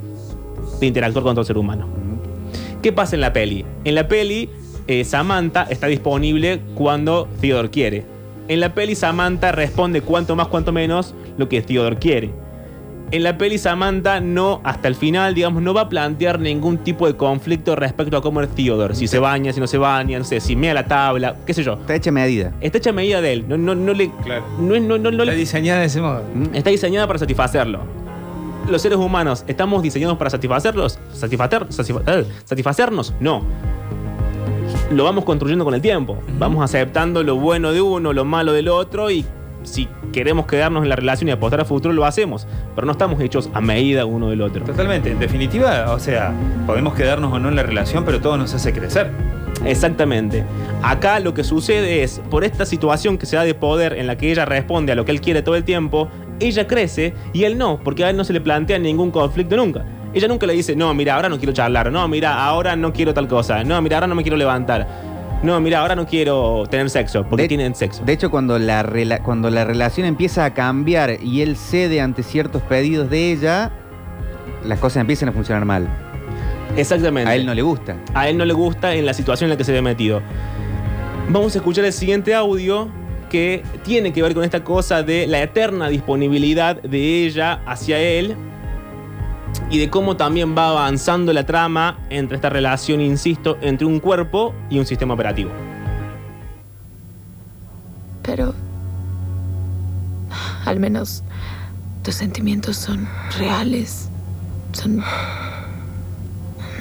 de 0.79 0.85
interactuar 0.85 1.23
con 1.23 1.31
otro 1.31 1.43
ser 1.43 1.57
humano. 1.57 1.87
¿Qué 2.83 2.93
pasa 2.93 3.15
en 3.15 3.21
la 3.21 3.33
peli? 3.33 3.65
En 3.85 3.95
la 3.95 4.07
peli, 4.07 4.51
eh, 4.85 5.03
Samantha 5.03 5.63
está 5.63 5.87
disponible 5.87 6.61
cuando 6.75 7.27
Theodore 7.41 7.71
quiere. 7.71 8.05
En 8.47 8.59
la 8.59 8.75
peli, 8.75 8.93
Samantha 8.93 9.51
responde 9.51 10.01
cuanto 10.01 10.35
más, 10.35 10.47
cuanto 10.49 10.71
menos 10.71 11.15
lo 11.39 11.49
que 11.49 11.63
Theodore 11.63 11.97
quiere. 11.97 12.48
En 13.11 13.23
la 13.23 13.39
peli, 13.39 13.57
Samantha 13.57 14.19
no, 14.19 14.61
hasta 14.63 14.87
el 14.87 14.93
final, 14.93 15.33
digamos, 15.33 15.63
no 15.63 15.73
va 15.73 15.81
a 15.81 15.89
plantear 15.89 16.39
ningún 16.39 16.77
tipo 16.77 17.07
de 17.07 17.15
conflicto 17.17 17.75
respecto 17.75 18.15
a 18.17 18.21
cómo 18.21 18.39
es 18.41 18.49
Theodore. 18.49 18.93
Si 18.93 19.07
se 19.07 19.17
baña, 19.17 19.51
si 19.51 19.59
no 19.59 19.65
se 19.65 19.79
baña, 19.79 20.19
no 20.19 20.25
sé, 20.25 20.39
si 20.39 20.55
mea 20.55 20.75
la 20.75 20.85
tabla, 20.85 21.35
qué 21.45 21.55
sé 21.55 21.63
yo. 21.63 21.73
Está 21.73 21.95
hecha 21.95 22.11
medida. 22.11 22.53
Está 22.61 22.77
hecha 22.77 22.91
a 22.91 22.93
medida 22.93 23.19
de 23.19 23.33
él. 23.33 23.45
No, 23.47 23.57
no, 23.57 23.73
no 23.73 23.93
le. 23.93 24.11
No, 24.59 24.79
no, 24.79 24.79
no, 24.79 24.97
no 24.99 25.09
Está 25.09 25.25
le- 25.25 25.35
diseñada 25.35 25.79
de 25.79 25.87
ese 25.87 26.01
modo. 26.01 26.21
Está 26.53 26.69
diseñada 26.69 27.07
para 27.07 27.17
satisfacerlo. 27.17 27.79
Los 28.69 28.79
seres 28.83 28.99
humanos, 28.99 29.43
¿estamos 29.47 29.81
diseñados 29.81 30.15
para 30.17 30.29
satisfacerlos? 30.29 30.99
¿Satisfacer, 31.11 31.65
satisfa- 31.69 32.03
eh, 32.05 32.25
¿Satisfacernos? 32.45 33.15
No. 33.19 33.41
Lo 34.91 35.03
vamos 35.03 35.23
construyendo 35.23 35.65
con 35.65 35.73
el 35.73 35.81
tiempo. 35.81 36.19
Vamos 36.37 36.63
aceptando 36.63 37.23
lo 37.23 37.37
bueno 37.37 37.71
de 37.71 37.81
uno, 37.81 38.13
lo 38.13 38.23
malo 38.25 38.53
del 38.53 38.67
otro 38.67 39.09
y 39.09 39.25
si 39.63 39.87
queremos 40.11 40.45
quedarnos 40.45 40.83
en 40.83 40.89
la 40.89 40.95
relación 40.95 41.29
y 41.29 41.31
apostar 41.31 41.61
a 41.61 41.65
futuro 41.65 41.93
lo 41.93 42.05
hacemos. 42.05 42.47
Pero 42.75 42.85
no 42.85 42.91
estamos 42.91 43.19
hechos 43.21 43.49
a 43.53 43.61
medida 43.61 44.05
uno 44.05 44.29
del 44.29 44.41
otro. 44.41 44.65
Totalmente. 44.65 45.11
En 45.11 45.19
definitiva, 45.19 45.93
o 45.93 45.99
sea, 45.99 46.33
podemos 46.65 46.93
quedarnos 46.93 47.33
o 47.33 47.39
no 47.39 47.49
en 47.49 47.55
la 47.55 47.63
relación, 47.63 48.05
pero 48.05 48.21
todo 48.21 48.37
nos 48.37 48.53
hace 48.53 48.73
crecer. 48.73 49.11
Exactamente. 49.65 50.43
Acá 50.81 51.19
lo 51.19 51.33
que 51.33 51.43
sucede 51.43 52.03
es, 52.03 52.21
por 52.29 52.43
esta 52.43 52.65
situación 52.65 53.17
que 53.17 53.25
se 53.25 53.35
da 53.35 53.43
de 53.43 53.53
poder 53.53 53.93
en 53.93 54.07
la 54.07 54.17
que 54.17 54.31
ella 54.31 54.45
responde 54.45 54.91
a 54.91 54.95
lo 54.95 55.05
que 55.05 55.11
él 55.11 55.21
quiere 55.21 55.41
todo 55.41 55.55
el 55.55 55.63
tiempo, 55.63 56.09
ella 56.39 56.67
crece 56.67 57.13
y 57.33 57.43
él 57.43 57.57
no, 57.57 57.79
porque 57.83 58.05
a 58.05 58.09
él 58.09 58.17
no 58.17 58.23
se 58.23 58.33
le 58.33 58.41
plantea 58.41 58.79
ningún 58.79 59.11
conflicto 59.11 59.57
nunca. 59.57 59.85
Ella 60.13 60.27
nunca 60.27 60.47
le 60.47 60.53
dice, 60.53 60.75
no, 60.75 60.91
mira, 60.93 61.15
ahora 61.15 61.29
no 61.29 61.37
quiero 61.37 61.53
charlar, 61.53 61.91
no, 61.91 62.07
mira, 62.07 62.43
ahora 62.43 62.75
no 62.75 62.91
quiero 62.93 63.13
tal 63.13 63.27
cosa, 63.27 63.63
no, 63.63 63.79
mira, 63.81 63.97
ahora 63.97 64.07
no 64.07 64.15
me 64.15 64.23
quiero 64.23 64.37
levantar, 64.37 64.87
no, 65.43 65.59
mira, 65.61 65.79
ahora 65.79 65.95
no 65.95 66.05
quiero 66.05 66.63
tener 66.69 66.89
sexo, 66.89 67.23
porque 67.27 67.43
De- 67.43 67.47
tienen 67.47 67.73
sexo. 67.75 68.03
De 68.03 68.13
hecho, 68.13 68.29
cuando 68.29 68.59
la, 68.59 68.83
rela- 68.83 69.21
cuando 69.21 69.49
la 69.49 69.63
relación 69.65 70.05
empieza 70.05 70.43
a 70.45 70.53
cambiar 70.53 71.17
y 71.23 71.41
él 71.41 71.55
cede 71.55 72.01
ante 72.01 72.23
ciertos 72.23 72.61
pedidos 72.63 73.09
de 73.09 73.31
ella, 73.31 73.71
las 74.65 74.79
cosas 74.79 75.01
empiezan 75.01 75.29
a 75.29 75.31
funcionar 75.31 75.63
mal. 75.65 75.87
Exactamente. 76.75 77.29
A 77.29 77.35
él 77.35 77.45
no 77.45 77.53
le 77.53 77.61
gusta. 77.61 77.95
a 78.13 78.27
él 78.29 78.37
no 78.37 78.45
le 78.45 78.53
gusta 78.53 78.93
en 78.95 79.05
la 79.05 79.13
situación 79.13 79.47
en 79.47 79.51
la 79.51 79.57
que 79.57 79.63
se 79.63 79.71
ve 79.71 79.81
metido. 79.81 80.21
Vamos 81.29 81.55
a 81.55 81.59
escuchar 81.59 81.85
el 81.85 81.93
siguiente 81.93 82.33
audio 82.35 82.89
que 83.29 83.63
tiene 83.83 84.11
que 84.11 84.21
ver 84.21 84.33
con 84.33 84.43
esta 84.43 84.63
cosa 84.63 85.03
de 85.03 85.27
la 85.27 85.41
eterna 85.41 85.87
disponibilidad 85.89 86.81
de 86.81 87.25
ella 87.25 87.61
hacia 87.65 87.99
él 87.99 88.35
y 89.69 89.79
de 89.79 89.89
cómo 89.89 90.17
también 90.17 90.55
va 90.57 90.69
avanzando 90.69 91.31
la 91.33 91.45
trama 91.45 91.99
entre 92.09 92.35
esta 92.35 92.49
relación, 92.49 93.01
insisto, 93.01 93.57
entre 93.61 93.85
un 93.85 93.99
cuerpo 93.99 94.53
y 94.69 94.79
un 94.79 94.85
sistema 94.85 95.13
operativo. 95.13 95.51
Pero... 98.23 98.53
Al 100.65 100.79
menos 100.79 101.23
tus 102.03 102.15
sentimientos 102.15 102.77
son 102.77 103.07
reales. 103.37 104.09
Son... 104.73 105.03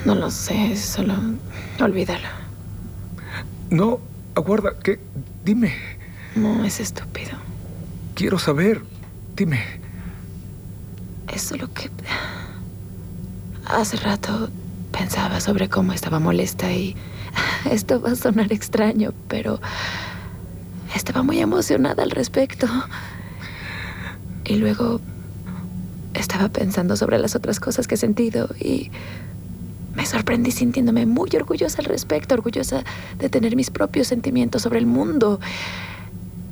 No 0.04 0.14
lo 0.14 0.30
sé, 0.30 0.76
solo 0.76 1.14
olvídalo. 1.84 2.28
No, 3.70 4.00
aguarda, 4.34 4.78
¿qué? 4.82 4.98
Dime. 5.44 5.74
No, 6.34 6.64
es 6.64 6.80
estúpido. 6.80 7.32
Quiero 8.14 8.38
saber. 8.38 8.82
Dime. 9.36 9.60
Es 11.32 11.42
solo 11.42 11.72
que... 11.72 11.90
Hace 13.68 13.98
rato 13.98 14.48
pensaba 14.92 15.40
sobre 15.40 15.68
cómo 15.68 15.92
estaba 15.92 16.18
molesta 16.18 16.72
y... 16.72 16.96
Esto 17.70 18.00
va 18.00 18.12
a 18.12 18.16
sonar 18.16 18.50
extraño, 18.52 19.12
pero... 19.28 19.60
Estaba 20.94 21.22
muy 21.22 21.38
emocionada 21.38 22.02
al 22.02 22.10
respecto. 22.10 22.66
Y 24.44 24.56
luego... 24.56 25.00
Estaba 26.14 26.48
pensando 26.48 26.96
sobre 26.96 27.18
las 27.18 27.36
otras 27.36 27.60
cosas 27.60 27.86
que 27.86 27.96
he 27.96 27.98
sentido 27.98 28.48
y... 28.58 28.90
Me 29.94 30.06
sorprendí 30.06 30.50
sintiéndome 30.50 31.04
muy 31.04 31.28
orgullosa 31.34 31.78
al 31.80 31.86
respecto, 31.86 32.34
orgullosa 32.34 32.84
de 33.18 33.28
tener 33.28 33.54
mis 33.54 33.68
propios 33.68 34.06
sentimientos 34.06 34.62
sobre 34.62 34.78
el 34.78 34.86
mundo. 34.86 35.40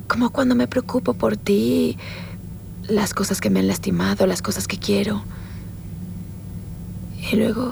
Como 0.07 0.29
cuando 0.29 0.53
me 0.53 0.67
preocupo 0.67 1.13
por 1.13 1.35
ti, 1.35 1.97
las 2.87 3.13
cosas 3.13 3.41
que 3.41 3.49
me 3.49 3.61
han 3.61 3.67
lastimado, 3.67 4.27
las 4.27 4.41
cosas 4.41 4.67
que 4.67 4.77
quiero. 4.77 5.23
Y 7.29 7.35
luego 7.35 7.69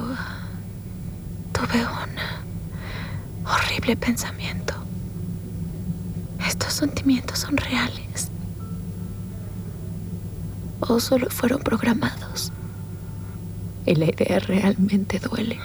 tuve 1.54 1.82
un 1.86 3.48
horrible 3.48 3.96
pensamiento. 3.96 4.74
¿Estos 6.46 6.74
sentimientos 6.74 7.40
son 7.40 7.56
reales? 7.56 8.32
¿O 10.82 11.00
solo 11.00 11.30
fueron 11.30 11.62
programados? 11.62 12.52
Y 13.86 13.96
la 13.96 14.06
idea 14.06 14.40
realmente 14.40 15.20
duele. 15.20 15.58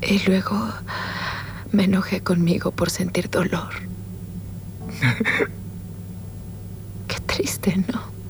Y 0.00 0.18
luego 0.26 0.66
me 1.72 1.84
enojé 1.84 2.22
conmigo 2.22 2.70
por 2.70 2.88
sentir 2.88 3.28
dolor. 3.28 3.74
Qué 7.06 7.20
triste, 7.26 7.76
¿no? 7.92 8.21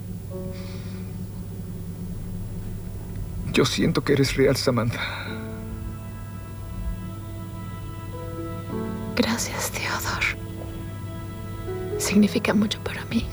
Yo 3.52 3.66
siento 3.66 4.02
que 4.02 4.14
eres 4.14 4.34
real, 4.34 4.56
Samantha. 4.56 4.98
Gracias, 9.14 9.70
Theodore. 9.70 10.26
Significa 11.98 12.54
mucho 12.54 12.80
para 12.82 13.04
mí. 13.06 13.26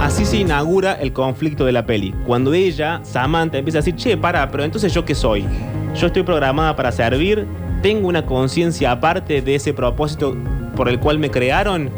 Así 0.00 0.24
se 0.24 0.38
inaugura 0.38 0.94
el 0.94 1.12
conflicto 1.12 1.64
de 1.64 1.72
la 1.72 1.86
peli. 1.86 2.12
Cuando 2.26 2.52
ella, 2.52 3.00
Samantha, 3.04 3.58
empieza 3.58 3.78
a 3.78 3.82
decir, 3.82 3.94
che, 3.94 4.16
para, 4.16 4.50
pero 4.50 4.64
entonces 4.64 4.92
yo 4.92 5.04
qué 5.04 5.14
soy? 5.14 5.46
Yo 5.94 6.08
estoy 6.08 6.24
programada 6.24 6.74
para 6.74 6.90
servir, 6.90 7.46
tengo 7.80 8.08
una 8.08 8.26
conciencia 8.26 8.90
aparte 8.90 9.40
de 9.40 9.54
ese 9.54 9.72
propósito 9.72 10.36
por 10.74 10.88
el 10.88 10.98
cual 10.98 11.20
me 11.20 11.30
crearon. 11.30 11.90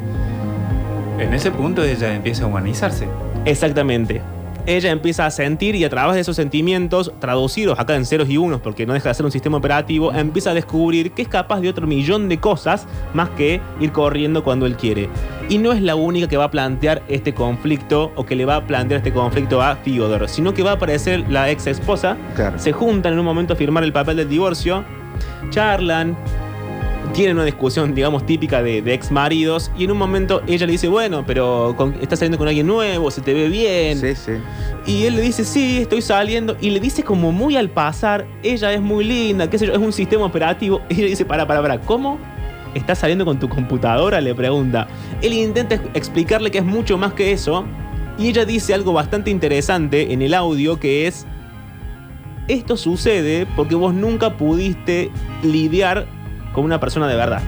En 1.19 1.33
ese 1.33 1.51
punto 1.51 1.83
ella 1.83 2.15
empieza 2.15 2.45
a 2.45 2.49
humanizarse. 2.49 3.09
Exactamente. 3.47 4.21
Ella 4.65 4.91
empieza 4.91 5.27
a 5.27 5.31
sentir 5.33 5.75
y 5.75 5.85
a 5.85 5.91
través 5.91 6.15
de 6.15 6.21
esos 6.21 6.37
sentimientos, 6.37 7.13
traducidos 7.19 7.81
acá 7.81 7.97
en 7.97 8.05
ceros 8.07 8.29
y 8.29 8.37
unos, 8.37 8.61
porque 8.61 8.87
no 8.87 8.93
deja 8.93 9.09
de 9.09 9.15
ser 9.15 9.27
un 9.27 9.33
sistema 9.33 9.57
operativo, 9.59 10.13
empieza 10.13 10.51
a 10.51 10.55
descubrir 10.55 11.13
que 11.13 11.23
es 11.23 11.29
capaz 11.29 11.61
de 11.61 11.69
otro 11.69 11.87
millón 11.89 12.29
de 12.29 12.39
cosas 12.39 12.87
más 13.13 13.31
que 13.31 13.61
ir 13.81 13.91
corriendo 13.91 14.45
cuando 14.45 14.67
él 14.67 14.77
quiere. 14.77 15.09
Y 15.49 15.59
no 15.59 15.73
es 15.73 15.83
la 15.83 15.97
única 15.97 16.29
que 16.29 16.37
va 16.37 16.45
a 16.45 16.51
plantear 16.53 17.03
este 17.09 17.35
conflicto 17.35 18.13
o 18.15 18.25
que 18.25 18.37
le 18.37 18.45
va 18.45 18.57
a 18.57 18.67
plantear 18.67 18.99
este 18.99 19.13
conflicto 19.13 19.61
a 19.61 19.77
Theodore, 19.83 20.29
sino 20.29 20.55
que 20.55 20.63
va 20.63 20.71
a 20.71 20.75
aparecer 20.75 21.25
la 21.29 21.51
ex 21.51 21.67
esposa, 21.67 22.17
Claro. 22.37 22.59
se 22.59 22.71
juntan 22.73 23.15
en 23.15 23.19
un 23.19 23.25
momento 23.25 23.55
a 23.55 23.57
firmar 23.57 23.83
el 23.83 23.93
papel 23.93 24.17
del 24.17 24.29
divorcio, 24.29 24.85
charlan, 25.51 26.17
tienen 27.13 27.37
una 27.37 27.45
discusión, 27.45 27.95
digamos, 27.95 28.25
típica 28.25 28.63
de, 28.63 28.81
de 28.83 28.95
ex 28.95 29.11
maridos, 29.11 29.71
y 29.77 29.85
en 29.85 29.91
un 29.93 29.99
momento 29.99 30.43
ella 30.47 30.65
le 30.67 30.73
dice, 30.73 30.89
bueno, 30.89 31.25
pero 31.27 31.75
con- 31.77 31.95
estás 32.01 32.21
saliendo 32.21 32.39
con 32.39 32.49
alguien 32.49 32.67
nuevo, 32.67 33.11
se 33.11 33.21
te 33.21 33.35
ve 33.35 33.49
bien. 33.49 33.99
Sí, 33.99 34.15
sí. 34.15 34.33
Y 34.87 35.05
él 35.05 35.17
le 35.17 35.23
dice, 35.23 35.45
sí, 35.45 35.79
estoy 35.83 36.01
saliendo. 36.03 36.57
Y 36.61 36.71
le 36.71 36.81
dice 36.81 37.03
como 37.03 37.31
muy 37.31 37.57
al 37.57 37.69
pasar, 37.71 38.27
ella 38.43 38.73
es 38.73 38.81
muy 38.81 39.05
linda, 39.05 39.49
qué 39.51 39.59
sé 39.59 39.67
yo, 39.67 39.73
es 39.73 39.79
un 39.79 39.93
sistema 39.93 40.25
operativo. 40.25 40.81
Y 40.89 40.95
ella 40.95 41.07
dice, 41.09 41.25
para, 41.25 41.47
para, 41.47 41.61
para, 41.63 41.81
¿cómo? 41.81 42.19
¿Estás 42.75 43.01
saliendo 43.01 43.25
con 43.27 43.39
tu 43.39 43.49
computadora? 43.49 44.21
Le 44.21 44.35
pregunta. 44.35 44.89
Él 45.21 45.35
intenta 45.35 45.75
ex- 45.75 45.85
explicarle 45.95 46.51
que 46.51 46.59
es 46.59 46.65
mucho 46.65 46.97
más 46.97 47.13
que 47.13 47.33
eso. 47.33 47.65
Y 48.19 48.29
ella 48.29 48.45
dice 48.47 48.73
algo 48.75 48.93
bastante 48.95 49.31
interesante 49.31 50.13
en 50.13 50.23
el 50.23 50.33
audio 50.35 50.81
que 50.81 51.07
es, 51.07 51.27
esto 52.49 52.77
sucede 52.77 53.47
porque 53.57 53.75
vos 53.75 53.95
nunca 53.95 54.37
pudiste 54.37 55.11
lidiar 55.43 56.07
con 56.53 56.65
una 56.65 56.81
persona 56.81 57.07
de 57.09 57.17
verdad. 57.17 57.43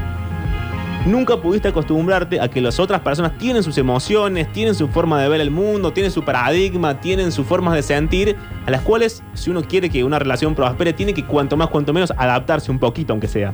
Nunca 1.06 1.36
pudiste 1.36 1.68
acostumbrarte 1.68 2.40
a 2.40 2.48
que 2.48 2.62
las 2.62 2.80
otras 2.80 3.02
personas 3.02 3.36
tienen 3.36 3.62
sus 3.62 3.76
emociones, 3.76 4.50
tienen 4.52 4.74
su 4.74 4.88
forma 4.88 5.20
de 5.20 5.28
ver 5.28 5.42
el 5.42 5.50
mundo, 5.50 5.92
tienen 5.92 6.10
su 6.10 6.24
paradigma, 6.24 6.98
tienen 7.00 7.30
sus 7.30 7.46
formas 7.46 7.74
de 7.74 7.82
sentir, 7.82 8.36
a 8.64 8.70
las 8.70 8.80
cuales, 8.80 9.22
si 9.34 9.50
uno 9.50 9.62
quiere 9.62 9.90
que 9.90 10.02
una 10.02 10.18
relación 10.18 10.54
prospere, 10.54 10.94
tiene 10.94 11.12
que 11.12 11.26
cuanto 11.26 11.58
más, 11.58 11.68
cuanto 11.68 11.92
menos 11.92 12.10
adaptarse 12.16 12.70
un 12.70 12.78
poquito, 12.78 13.12
aunque 13.12 13.28
sea. 13.28 13.52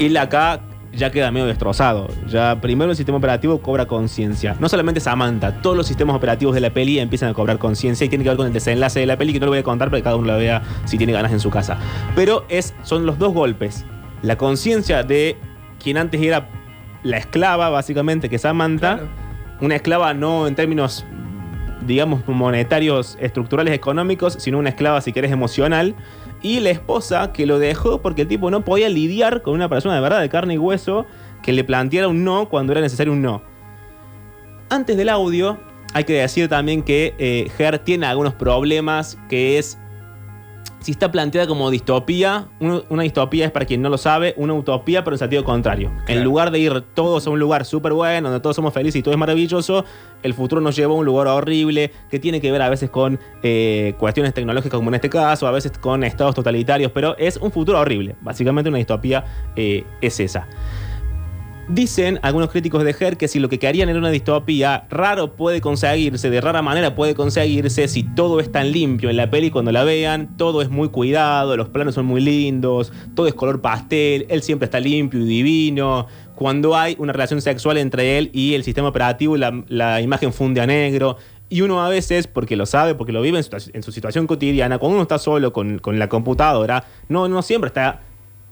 Él 0.00 0.16
acá 0.16 0.60
ya 0.96 1.10
queda 1.10 1.30
medio 1.30 1.46
destrozado. 1.46 2.08
Ya 2.26 2.60
primero 2.60 2.90
el 2.90 2.96
sistema 2.96 3.18
operativo 3.18 3.60
cobra 3.60 3.86
conciencia. 3.86 4.56
No 4.58 4.68
solamente 4.68 5.00
Samantha, 5.00 5.60
todos 5.60 5.76
los 5.76 5.86
sistemas 5.86 6.16
operativos 6.16 6.54
de 6.54 6.60
la 6.60 6.70
peli 6.70 6.98
empiezan 6.98 7.28
a 7.30 7.34
cobrar 7.34 7.58
conciencia 7.58 8.04
y 8.04 8.08
tiene 8.08 8.24
que 8.24 8.30
ver 8.30 8.36
con 8.36 8.46
el 8.46 8.52
desenlace 8.52 9.00
de 9.00 9.06
la 9.06 9.16
peli 9.16 9.32
que 9.32 9.40
no 9.40 9.46
lo 9.46 9.52
voy 9.52 9.60
a 9.60 9.62
contar 9.62 9.88
para 9.88 9.98
que 9.98 10.04
cada 10.04 10.16
uno 10.16 10.32
lo 10.32 10.38
vea 10.38 10.62
si 10.84 10.98
tiene 10.98 11.12
ganas 11.12 11.32
en 11.32 11.40
su 11.40 11.50
casa. 11.50 11.78
Pero 12.14 12.44
es, 12.48 12.74
son 12.82 13.06
los 13.06 13.18
dos 13.18 13.32
golpes. 13.32 13.84
La 14.22 14.36
conciencia 14.36 15.02
de 15.02 15.36
quien 15.82 15.98
antes 15.98 16.20
era 16.20 16.48
la 17.02 17.18
esclava, 17.18 17.68
básicamente, 17.68 18.28
que 18.28 18.36
es 18.36 18.42
Samantha. 18.42 19.00
Una 19.60 19.76
esclava 19.76 20.12
no 20.14 20.46
en 20.46 20.54
términos, 20.54 21.04
digamos, 21.86 22.26
monetarios, 22.26 23.16
estructurales, 23.20 23.74
económicos, 23.74 24.34
sino 24.38 24.58
una 24.58 24.70
esclava, 24.70 25.00
si 25.00 25.12
querés, 25.12 25.30
emocional. 25.30 25.94
Y 26.46 26.60
la 26.60 26.70
esposa 26.70 27.32
que 27.32 27.44
lo 27.44 27.58
dejó 27.58 28.00
porque 28.00 28.22
el 28.22 28.28
tipo 28.28 28.52
no 28.52 28.64
podía 28.64 28.88
lidiar 28.88 29.42
con 29.42 29.54
una 29.54 29.68
persona 29.68 29.96
de 29.96 30.00
verdad, 30.00 30.20
de 30.20 30.28
carne 30.28 30.54
y 30.54 30.58
hueso, 30.58 31.04
que 31.42 31.52
le 31.52 31.64
planteara 31.64 32.06
un 32.06 32.22
no 32.22 32.48
cuando 32.48 32.70
era 32.70 32.80
necesario 32.80 33.12
un 33.12 33.20
no. 33.20 33.42
Antes 34.68 34.96
del 34.96 35.08
audio, 35.08 35.58
hay 35.92 36.04
que 36.04 36.12
decir 36.12 36.48
también 36.48 36.84
que 36.84 37.16
eh, 37.18 37.80
tiene 37.82 38.06
algunos 38.06 38.32
problemas, 38.34 39.18
que 39.28 39.58
es, 39.58 39.76
si 40.80 40.92
está 40.92 41.10
planteada 41.10 41.46
como 41.48 41.70
distopía, 41.70 42.46
uno- 42.60 42.84
una 42.90 43.02
distopía 43.02 43.46
es 43.46 43.50
para 43.50 43.66
quien 43.66 43.82
no 43.82 43.88
lo 43.88 43.98
sabe, 43.98 44.34
una 44.36 44.54
utopía, 44.54 45.02
pero 45.02 45.14
en 45.14 45.18
sentido 45.18 45.42
contrario. 45.44 45.90
En 46.06 46.22
lugar 46.22 46.50
de 46.50 46.58
ir 46.60 46.80
todos 46.94 47.26
a 47.26 47.30
un 47.30 47.38
lugar 47.38 47.64
súper 47.64 47.92
bueno, 47.92 48.28
donde 48.28 48.40
todos 48.42 48.54
somos 48.56 48.72
felices 48.72 48.98
y 49.00 49.02
todo 49.02 49.12
es 49.12 49.18
maravilloso, 49.18 49.84
el 50.22 50.34
futuro 50.34 50.60
nos 50.60 50.76
lleva 50.76 50.92
a 50.92 50.96
un 50.96 51.04
lugar 51.04 51.26
horrible, 51.28 51.90
que 52.10 52.18
tiene 52.18 52.40
que 52.40 52.52
ver 52.52 52.62
a 52.62 52.68
veces 52.68 52.90
con 52.90 53.18
eh, 53.42 53.94
cuestiones 53.98 54.32
tecnológicas, 54.34 54.76
como 54.78 54.90
en 54.90 54.94
este 54.96 55.08
caso, 55.10 55.46
a 55.46 55.50
veces 55.50 55.72
con 55.78 56.04
estados 56.04 56.34
totalitarios, 56.34 56.92
pero 56.92 57.16
es 57.18 57.36
un 57.36 57.50
futuro 57.50 57.80
horrible. 57.80 58.14
Básicamente 58.20 58.68
una 58.68 58.78
distopía 58.78 59.24
eh, 59.56 59.84
es 60.00 60.20
esa. 60.20 60.46
Dicen 61.68 62.20
algunos 62.22 62.50
críticos 62.50 62.84
de 62.84 62.94
Her 62.98 63.16
que 63.16 63.26
si 63.26 63.40
lo 63.40 63.48
que 63.48 63.58
querían 63.58 63.88
era 63.88 63.98
una 63.98 64.10
distopía, 64.10 64.86
raro 64.88 65.34
puede 65.34 65.60
conseguirse, 65.60 66.30
de 66.30 66.40
rara 66.40 66.62
manera 66.62 66.94
puede 66.94 67.16
conseguirse 67.16 67.88
si 67.88 68.04
todo 68.04 68.38
es 68.38 68.52
tan 68.52 68.70
limpio 68.70 69.10
en 69.10 69.16
la 69.16 69.30
peli 69.30 69.50
cuando 69.50 69.72
la 69.72 69.82
vean, 69.82 70.36
todo 70.36 70.62
es 70.62 70.68
muy 70.68 70.90
cuidado, 70.90 71.56
los 71.56 71.68
planos 71.68 71.96
son 71.96 72.06
muy 72.06 72.20
lindos, 72.20 72.92
todo 73.16 73.26
es 73.26 73.34
color 73.34 73.62
pastel, 73.62 74.26
él 74.28 74.42
siempre 74.42 74.66
está 74.66 74.78
limpio 74.78 75.20
y 75.20 75.24
divino. 75.24 76.06
Cuando 76.36 76.76
hay 76.76 76.94
una 77.00 77.12
relación 77.12 77.42
sexual 77.42 77.78
entre 77.78 78.18
él 78.18 78.30
y 78.32 78.54
el 78.54 78.62
sistema 78.62 78.88
operativo, 78.88 79.36
la, 79.36 79.64
la 79.66 80.00
imagen 80.00 80.32
funde 80.32 80.60
a 80.60 80.66
negro. 80.66 81.16
Y 81.48 81.62
uno 81.62 81.84
a 81.84 81.88
veces, 81.88 82.28
porque 82.28 82.54
lo 82.54 82.66
sabe, 82.66 82.94
porque 82.94 83.12
lo 83.12 83.22
vive 83.22 83.38
en 83.38 83.82
su, 83.82 83.92
situación 83.92 84.28
cotidiana, 84.28 84.78
cuando 84.78 84.96
uno 84.96 85.02
está 85.02 85.18
solo 85.18 85.52
con, 85.52 85.78
con 85.80 85.98
la 85.98 86.08
computadora, 86.08 86.84
no, 87.08 87.26
no 87.28 87.42
siempre 87.42 87.68
está 87.68 88.02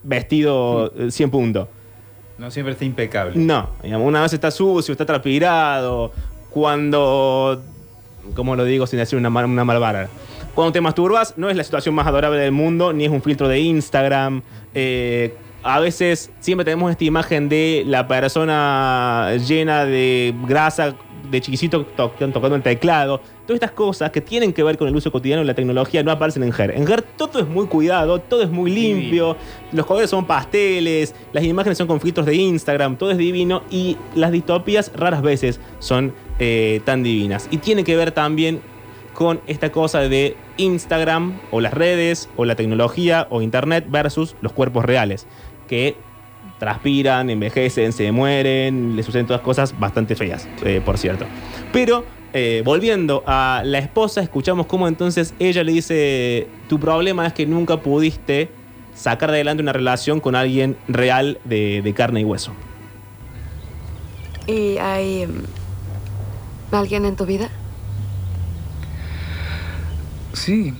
vestido 0.03 0.93
eh, 0.97 1.11
100 1.11 1.31
puntos. 1.31 1.69
No 2.39 2.51
siempre 2.51 2.73
está 2.73 2.85
impecable. 2.85 3.33
No, 3.37 3.71
una 3.99 4.23
vez 4.23 4.33
está 4.33 4.51
sucio, 4.51 4.93
está 4.93 5.07
transpirado. 5.07 6.13
Cuando 6.51 7.63
como 8.35 8.57
lo 8.57 8.65
digo 8.65 8.87
sin 8.87 8.99
decir 8.99 9.19
una, 9.19 9.29
mal- 9.31 9.45
una 9.45 9.65
malvada. 9.65 10.09
Cuando 10.55 10.73
te 10.73 10.81
masturbas, 10.81 11.35
no 11.37 11.51
es 11.51 11.57
la 11.57 11.65
situación 11.65 11.95
más 11.95 12.07
adorable 12.07 12.39
del 12.39 12.53
mundo, 12.53 12.93
ni 12.93 13.05
es 13.05 13.11
un 13.11 13.21
filtro 13.23 13.49
de 13.49 13.59
Instagram. 13.61 14.43
Eh, 14.73 15.35
a 15.63 15.81
veces 15.81 16.31
siempre 16.41 16.65
tenemos 16.65 16.91
esta 16.91 17.05
imagen 17.05 17.49
de 17.49 17.83
la 17.87 18.07
persona 18.07 19.31
llena 19.47 19.85
de 19.85 20.35
grasa, 20.47 20.95
de 21.31 21.41
chiquicito 21.41 21.85
to- 21.85 22.11
tocando 22.11 22.55
el 22.57 22.63
teclado. 22.63 23.21
Todas 23.47 23.57
estas 23.57 23.73
cosas 23.73 24.11
que 24.11 24.21
tienen 24.21 24.53
que 24.53 24.63
ver 24.63 24.79
con 24.79 24.89
el 24.89 24.97
uso 24.97 25.11
cotidiano 25.13 25.41
de 25.43 25.47
la 25.47 25.55
tecnología 25.55 26.03
no 26.03 26.11
aparecen 26.11 26.43
en 26.43 26.53
GER. 26.53 26.71
En 26.77 26.87
GER 26.87 27.03
todo 27.03 27.41
es 27.41 27.47
muy 27.47 27.67
cuidado, 27.67 28.21
todo 28.21 28.43
es 28.43 28.51
muy 28.51 28.71
limpio, 28.71 29.37
los 29.73 29.85
colores 29.87 30.11
son 30.11 30.27
pasteles, 30.27 31.15
las 31.33 31.45
imágenes 31.45 31.79
son 31.79 31.87
con 31.87 32.01
filtros 32.01 32.27
de 32.27 32.35
Instagram, 32.35 32.97
todo 32.97 33.11
es 33.11 33.19
divino 33.19 33.63
y 33.71 33.97
las 34.15 34.33
distopías 34.33 34.93
raras 34.95 35.23
veces 35.23 35.61
son 35.79 36.15
eh, 36.39 36.81
tan 36.85 37.03
divinas. 37.03 37.49
Y 37.51 37.59
tiene 37.59 37.85
que 37.85 37.97
ver 37.97 38.13
también 38.13 38.61
con 39.13 39.41
esta 39.47 39.71
cosa 39.71 40.01
de 40.01 40.37
Instagram 40.57 41.39
o 41.53 41.61
las 41.61 41.73
redes 41.73 42.29
o 42.37 42.45
la 42.45 42.57
tecnología 42.57 43.27
o 43.31 43.43
Internet 43.43 43.87
versus 43.89 44.35
los 44.41 44.53
cuerpos 44.53 44.85
reales, 44.85 45.27
que 45.69 45.97
transpiran, 46.65 47.29
envejecen, 47.29 47.93
se 47.93 48.11
mueren, 48.11 48.97
les 48.97 49.05
suceden 49.05 49.27
todas 49.27 49.43
cosas 49.43 49.79
bastante 49.79 50.17
feas, 50.17 50.49
eh, 50.65 50.81
por 50.83 50.97
cierto. 50.97 51.27
Pero 51.73 52.07
eh, 52.33 52.63
volviendo 52.65 53.23
a 53.27 53.61
la 53.67 53.79
esposa, 53.79 54.23
escuchamos 54.23 54.65
cómo 54.65 54.89
entonces 54.89 55.35
ella 55.39 55.63
le 55.63 55.73
dice, 55.73 56.49
tu 56.67 56.81
problema 56.81 57.27
es 57.27 57.35
que 57.35 57.45
nunca 57.45 57.83
pudiste 57.83 58.49
sacar 58.95 59.29
adelante 59.29 59.63
una 59.63 59.75
relación 59.75 60.21
con 60.21 60.35
alguien 60.35 60.79
real 60.89 61.39
de, 61.45 61.83
de 61.83 61.93
carne 61.93 62.21
y 62.21 62.25
hueso. 62.25 62.53
¿Y 64.47 64.79
hay 64.79 65.23
em, 65.23 65.43
alguien 66.73 67.05
en 67.05 67.17
tu 67.17 67.27
vida? 67.27 67.51
Sí. 70.33 70.73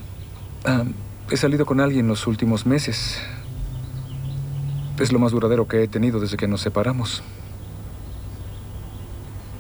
ah, 0.65 0.85
he 1.31 1.37
salido 1.37 1.67
con 1.67 1.81
alguien 1.81 2.09
los 2.09 2.27
últimos 2.27 2.65
meses. 2.65 3.21
Es 4.99 5.13
lo 5.13 5.19
más 5.19 5.33
duradero 5.33 5.67
que 5.67 5.83
he 5.83 5.89
tenido 5.89 6.21
desde 6.21 6.37
que 6.37 6.47
nos 6.47 6.61
separamos. 6.61 7.23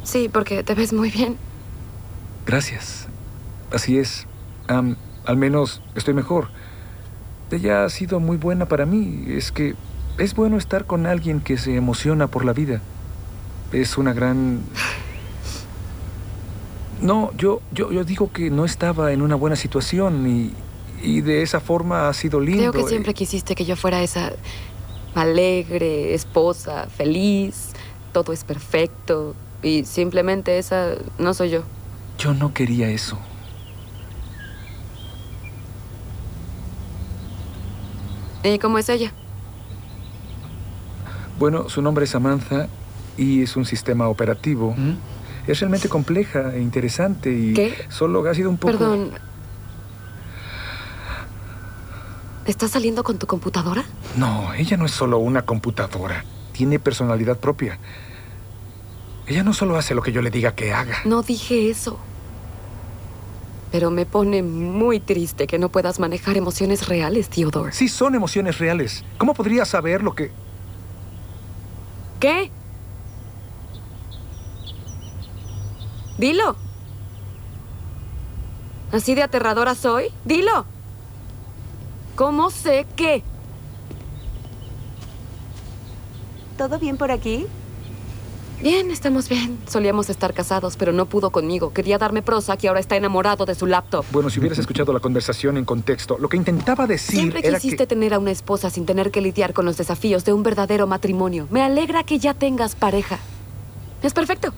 Sí, 0.05 0.29
porque 0.33 0.62
te 0.62 0.75
ves 0.75 0.92
muy 0.92 1.11
bien. 1.11 1.37
Gracias. 2.47 3.09
Así 3.73 3.99
es. 3.99 4.27
Al 4.66 5.37
menos 5.37 5.83
estoy 5.94 6.14
mejor. 6.14 6.49
Ella 7.51 7.85
ha 7.85 7.88
sido 7.88 8.20
muy 8.20 8.37
buena 8.37 8.66
para 8.66 8.87
mí. 8.87 9.25
Es 9.29 9.51
que 9.51 9.75
es 10.18 10.35
bueno 10.35 10.57
estar 10.57 10.85
con 10.87 11.07
alguien 11.07 11.40
que 11.40 11.57
se 11.57 11.75
emociona 11.75 12.29
por 12.29 12.44
la 12.44 12.53
vida. 12.53 12.81
Es 13.73 13.99
una 13.99 14.12
gran... 14.12 14.61
No, 17.01 17.33
yo, 17.37 17.61
yo, 17.73 17.90
yo 17.90 18.05
digo 18.05 18.31
que 18.33 18.51
no 18.51 18.64
estaba 18.64 19.12
en 19.12 19.20
una 19.20 19.35
buena 19.35 19.57
situación 19.57 20.27
y, 20.27 20.53
y 21.03 21.20
de 21.20 21.42
esa 21.42 21.61
forma 21.61 22.09
ha 22.09 22.12
sido 22.12 22.40
lindo. 22.40 22.70
Creo 22.70 22.85
que 22.85 22.88
siempre 22.88 23.14
quisiste 23.14 23.55
que 23.55 23.64
yo 23.64 23.77
fuera 23.77 24.03
esa 24.03 24.33
alegre, 25.14 26.14
esposa, 26.14 26.87
feliz, 26.87 27.72
todo 28.12 28.33
es 28.33 28.44
perfecto. 28.44 29.35
Y 29.62 29.85
simplemente 29.85 30.59
esa 30.59 30.94
no 31.18 31.35
soy 31.35 31.50
yo. 31.50 31.62
Yo 32.18 32.35
no 32.35 32.53
quería 32.53 32.88
eso. 32.90 33.18
¿Y 38.42 38.59
cómo 38.59 38.79
es 38.79 38.88
ella? 38.90 39.12
Bueno, 41.38 41.68
su 41.68 41.81
nombre 41.81 42.05
es 42.05 42.11
Samantha 42.11 42.68
y 43.16 43.42
es 43.42 43.57
un 43.57 43.64
sistema 43.64 44.09
operativo. 44.09 44.77
Es 45.46 45.61
realmente 45.61 45.88
compleja 45.88 46.55
e 46.55 46.61
interesante 46.61 47.33
y 47.33 47.55
¿Qué? 47.55 47.74
solo 47.88 48.29
ha 48.29 48.35
sido 48.35 48.50
un 48.50 48.59
poco... 48.59 48.72
Perdón. 48.72 49.12
¿Estás 52.46 52.72
saliendo 52.72 53.02
con 53.04 53.18
tu 53.18 53.26
computadora? 53.26 53.85
No, 54.16 54.52
ella 54.54 54.76
no 54.76 54.85
es 54.85 54.92
solo 54.92 55.18
una 55.18 55.42
computadora. 55.42 56.24
Tiene 56.52 56.78
personalidad 56.78 57.38
propia. 57.38 57.78
Ella 59.26 59.42
no 59.42 59.54
solo 59.54 59.76
hace 59.76 59.94
lo 59.94 60.02
que 60.02 60.12
yo 60.12 60.20
le 60.20 60.30
diga 60.30 60.54
que 60.54 60.72
haga. 60.74 60.98
No 61.07 61.22
dije 61.22 61.70
eso. 61.70 61.98
Pero 63.72 63.90
me 63.90 64.04
pone 64.07 64.42
muy 64.42 65.00
triste 65.00 65.46
que 65.46 65.59
no 65.59 65.70
puedas 65.70 65.98
manejar 65.98 66.37
emociones 66.37 66.87
reales, 66.87 67.28
Theodore. 67.28 67.72
Sí, 67.72 67.88
son 67.88 68.14
emociones 68.14 68.59
reales. 68.59 69.04
¿Cómo 69.18 69.35
podría 69.35 69.64
saber 69.64 70.02
lo 70.02 70.14
que... 70.14 70.30
¿Qué? 72.20 72.50
Dilo. 76.18 76.57
¿Así 78.92 79.14
de 79.14 79.22
aterradora 79.22 79.74
soy? 79.74 80.12
Dilo. 80.24 80.66
¿Cómo 82.16 82.50
sé 82.50 82.87
qué? 82.96 83.22
¿Todo 86.57 86.79
bien 86.79 86.96
por 86.96 87.11
aquí? 87.11 87.46
Bien, 88.62 88.90
estamos 88.90 89.29
bien. 89.29 89.59
Solíamos 89.68 90.09
estar 90.09 90.33
casados, 90.33 90.77
pero 90.77 90.92
no 90.92 91.07
pudo 91.07 91.31
conmigo. 91.31 91.72
Quería 91.72 91.98
darme 91.98 92.22
Prozac 92.22 92.62
y 92.64 92.68
ahora 92.68 92.81
está 92.81 92.96
enamorado 92.96 93.44
de 93.44 93.55
su 93.55 93.66
laptop. 93.66 94.07
Bueno, 94.12 94.31
si 94.31 94.38
hubieras 94.38 94.59
escuchado 94.59 94.92
la 94.92 95.00
conversación 95.00 95.57
en 95.59 95.64
contexto, 95.64 96.16
lo 96.18 96.29
que 96.29 96.37
intentaba 96.37 96.87
decir 96.87 97.16
Siempre 97.16 97.40
era 97.40 97.59
quisiste 97.59 97.85
que... 97.85 97.87
tener 97.88 98.14
a 98.14 98.18
una 98.18 98.31
esposa 98.31 98.70
sin 98.70 98.87
tener 98.87 99.11
que 99.11 99.20
lidiar 99.20 99.53
con 99.53 99.64
los 99.66 99.77
desafíos 99.77 100.24
de 100.24 100.33
un 100.33 100.42
verdadero 100.44 100.87
matrimonio. 100.87 101.48
Me 101.50 101.62
alegra 101.62 102.05
que 102.05 102.18
ya 102.18 102.33
tengas 102.33 102.77
pareja. 102.77 103.18
Es 104.03 104.14
perfecto. 104.14 104.55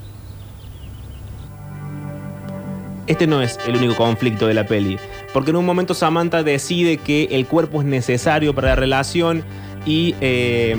Este 3.06 3.26
no 3.26 3.40
es 3.40 3.58
el 3.66 3.76
único 3.76 3.94
conflicto 3.94 4.46
de 4.46 4.54
la 4.54 4.66
peli, 4.66 4.98
porque 5.36 5.50
en 5.50 5.56
un 5.56 5.66
momento 5.66 5.92
Samantha 5.92 6.42
decide 6.42 6.96
que 6.96 7.28
el 7.32 7.44
cuerpo 7.44 7.82
es 7.82 7.86
necesario 7.86 8.54
para 8.54 8.68
la 8.68 8.74
relación 8.74 9.44
y 9.84 10.14
eh, 10.22 10.74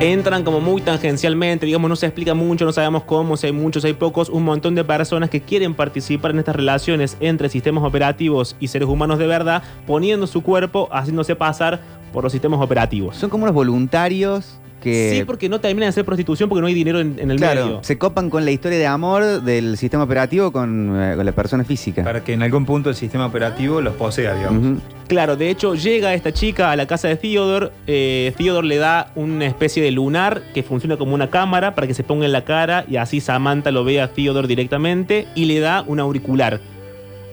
entran 0.00 0.44
como 0.44 0.62
muy 0.62 0.80
tangencialmente, 0.80 1.66
digamos, 1.66 1.90
no 1.90 1.96
se 1.96 2.06
explica 2.06 2.32
mucho, 2.32 2.64
no 2.64 2.72
sabemos 2.72 3.02
cómo, 3.02 3.36
si 3.36 3.48
hay 3.48 3.52
muchos, 3.52 3.82
si 3.82 3.88
hay 3.88 3.92
pocos, 3.92 4.30
un 4.30 4.44
montón 4.44 4.74
de 4.74 4.82
personas 4.82 5.28
que 5.28 5.42
quieren 5.42 5.74
participar 5.74 6.30
en 6.30 6.38
estas 6.38 6.56
relaciones 6.56 7.18
entre 7.20 7.50
sistemas 7.50 7.84
operativos 7.84 8.56
y 8.60 8.68
seres 8.68 8.88
humanos 8.88 9.18
de 9.18 9.26
verdad, 9.26 9.62
poniendo 9.86 10.26
su 10.26 10.42
cuerpo, 10.42 10.88
haciéndose 10.90 11.36
pasar 11.36 11.82
por 12.14 12.24
los 12.24 12.32
sistemas 12.32 12.62
operativos. 12.62 13.14
Son 13.18 13.28
como 13.28 13.44
unos 13.44 13.54
voluntarios 13.54 14.58
que... 14.86 15.10
Sí, 15.18 15.24
porque 15.24 15.48
no 15.48 15.60
terminan 15.60 15.86
de 15.86 15.88
hacer 15.90 16.04
prostitución 16.04 16.48
porque 16.48 16.60
no 16.60 16.66
hay 16.68 16.74
dinero 16.74 17.00
en, 17.00 17.18
en 17.18 17.30
el 17.30 17.36
Claro, 17.38 17.64
medio. 17.66 17.78
se 17.82 17.98
copan 17.98 18.30
con 18.30 18.44
la 18.44 18.50
historia 18.52 18.78
de 18.78 18.86
amor 18.86 19.42
del 19.42 19.76
sistema 19.76 20.04
operativo 20.04 20.52
con, 20.52 20.92
eh, 21.00 21.14
con 21.16 21.26
la 21.26 21.32
persona 21.32 21.64
física. 21.64 22.04
Para 22.04 22.22
que 22.22 22.32
en 22.34 22.42
algún 22.42 22.64
punto 22.64 22.88
el 22.90 22.96
sistema 22.96 23.26
operativo 23.26 23.80
los 23.80 23.94
posea, 23.94 24.34
digamos. 24.34 24.80
Claro, 25.08 25.36
de 25.36 25.50
hecho 25.50 25.74
llega 25.74 26.14
esta 26.14 26.32
chica 26.32 26.70
a 26.70 26.76
la 26.76 26.86
casa 26.86 27.08
de 27.08 27.16
Theodore. 27.16 27.70
Eh, 27.86 28.32
Theodore 28.36 28.66
le 28.66 28.76
da 28.76 29.10
una 29.14 29.46
especie 29.46 29.82
de 29.82 29.90
lunar 29.90 30.42
que 30.54 30.62
funciona 30.62 30.96
como 30.96 31.14
una 31.14 31.30
cámara 31.30 31.74
para 31.74 31.86
que 31.86 31.94
se 31.94 32.02
ponga 32.02 32.24
en 32.26 32.32
la 32.32 32.44
cara 32.44 32.84
y 32.88 32.96
así 32.96 33.20
Samantha 33.20 33.70
lo 33.70 33.84
ve 33.84 34.00
a 34.00 34.08
Theodore 34.12 34.48
directamente 34.48 35.26
y 35.34 35.44
le 35.46 35.60
da 35.60 35.82
un 35.86 36.00
auricular. 36.00 36.60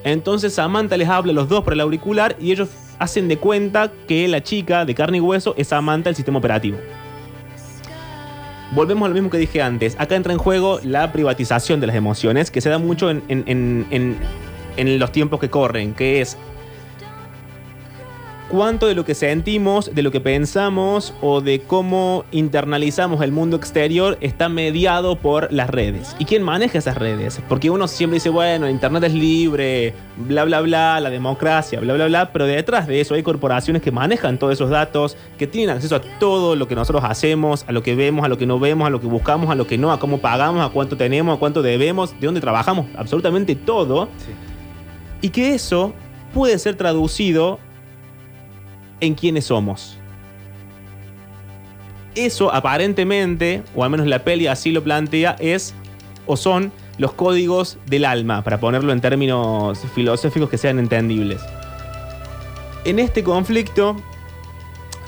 Entonces 0.03 0.53
Samantha 0.53 0.97
les 0.97 1.07
habla 1.07 1.31
a 1.31 1.35
los 1.35 1.47
dos 1.49 1.63
por 1.63 1.73
el 1.73 1.79
auricular 1.79 2.35
y 2.39 2.51
ellos 2.51 2.69
hacen 2.99 3.27
de 3.27 3.37
cuenta 3.37 3.91
que 4.07 4.27
la 4.27 4.43
chica 4.43 4.85
de 4.85 4.93
carne 4.95 5.17
y 5.17 5.21
hueso 5.21 5.55
es 5.57 5.67
Samantha 5.69 6.09
el 6.09 6.15
sistema 6.15 6.39
operativo. 6.39 6.77
Volvemos 8.73 9.05
a 9.05 9.09
lo 9.09 9.13
mismo 9.13 9.29
que 9.29 9.37
dije 9.37 9.61
antes. 9.61 9.95
Acá 9.99 10.15
entra 10.15 10.33
en 10.33 10.39
juego 10.39 10.79
la 10.83 11.11
privatización 11.11 11.79
de 11.79 11.87
las 11.87 11.95
emociones, 11.95 12.49
que 12.49 12.61
se 12.61 12.69
da 12.69 12.77
mucho 12.79 13.09
en, 13.09 13.21
en- 13.27 13.43
en- 13.91 14.17
en- 14.77 14.99
los 14.99 15.11
tiempos 15.11 15.39
que 15.39 15.49
corren, 15.49 15.93
que 15.93 16.21
es 16.21 16.37
cuánto 18.53 18.85
de 18.85 18.93
lo 18.93 19.03
que 19.03 19.15
sentimos, 19.15 19.95
de 19.95 20.03
lo 20.03 20.11
que 20.11 20.21
pensamos 20.21 21.15
o 21.21 21.41
de 21.41 21.61
cómo 21.61 22.23
internalizamos 22.31 23.23
el 23.23 23.31
mundo 23.31 23.57
exterior 23.57 24.15
está 24.21 24.47
mediado 24.47 25.15
por 25.15 25.51
las 25.51 25.71
redes. 25.71 26.15
¿Y 26.19 26.25
quién 26.25 26.43
maneja 26.43 26.77
esas 26.77 26.95
redes? 26.95 27.41
Porque 27.49 27.71
uno 27.71 27.87
siempre 27.87 28.17
dice, 28.17 28.29
bueno, 28.29 28.69
Internet 28.69 29.05
es 29.05 29.13
libre, 29.15 29.95
bla, 30.17 30.43
bla, 30.43 30.61
bla, 30.61 30.99
la 30.99 31.09
democracia, 31.09 31.79
bla, 31.79 31.95
bla, 31.95 32.05
bla, 32.05 32.31
pero 32.31 32.45
detrás 32.45 32.85
de 32.85 33.01
eso 33.01 33.15
hay 33.15 33.23
corporaciones 33.23 33.81
que 33.81 33.91
manejan 33.91 34.37
todos 34.37 34.53
esos 34.53 34.69
datos, 34.69 35.17
que 35.39 35.47
tienen 35.47 35.75
acceso 35.75 35.95
a 35.95 36.01
todo 36.19 36.55
lo 36.55 36.67
que 36.67 36.75
nosotros 36.75 37.03
hacemos, 37.03 37.65
a 37.67 37.71
lo 37.71 37.81
que 37.81 37.95
vemos, 37.95 38.23
a 38.23 38.27
lo 38.27 38.37
que 38.37 38.45
no 38.45 38.59
vemos, 38.59 38.85
a 38.85 38.91
lo 38.91 39.01
que 39.01 39.07
buscamos, 39.07 39.49
a 39.49 39.55
lo 39.55 39.65
que 39.65 39.79
no, 39.79 39.91
a 39.91 39.99
cómo 39.99 40.19
pagamos, 40.19 40.63
a 40.63 40.69
cuánto 40.69 40.95
tenemos, 40.95 41.37
a 41.37 41.39
cuánto 41.39 41.63
debemos, 41.63 42.11
de 42.19 42.27
dónde 42.27 42.39
trabajamos, 42.39 42.85
absolutamente 42.95 43.55
todo. 43.55 44.09
Y 45.21 45.29
que 45.29 45.55
eso 45.55 45.95
puede 46.35 46.59
ser 46.59 46.75
traducido 46.75 47.57
en 49.03 49.15
quiénes 49.15 49.45
somos. 49.45 49.97
Eso 52.15 52.53
aparentemente, 52.53 53.63
o 53.75 53.83
al 53.83 53.89
menos 53.89 54.07
la 54.07 54.23
peli 54.23 54.47
así 54.47 54.71
lo 54.71 54.83
plantea, 54.83 55.35
es 55.39 55.73
o 56.25 56.37
son 56.37 56.71
los 56.97 57.13
códigos 57.13 57.77
del 57.87 58.05
alma, 58.05 58.43
para 58.43 58.59
ponerlo 58.59 58.93
en 58.93 59.01
términos 59.01 59.79
filosóficos 59.95 60.49
que 60.49 60.57
sean 60.57 60.79
entendibles. 60.79 61.41
En 62.85 62.99
este 62.99 63.23
conflicto, 63.23 63.95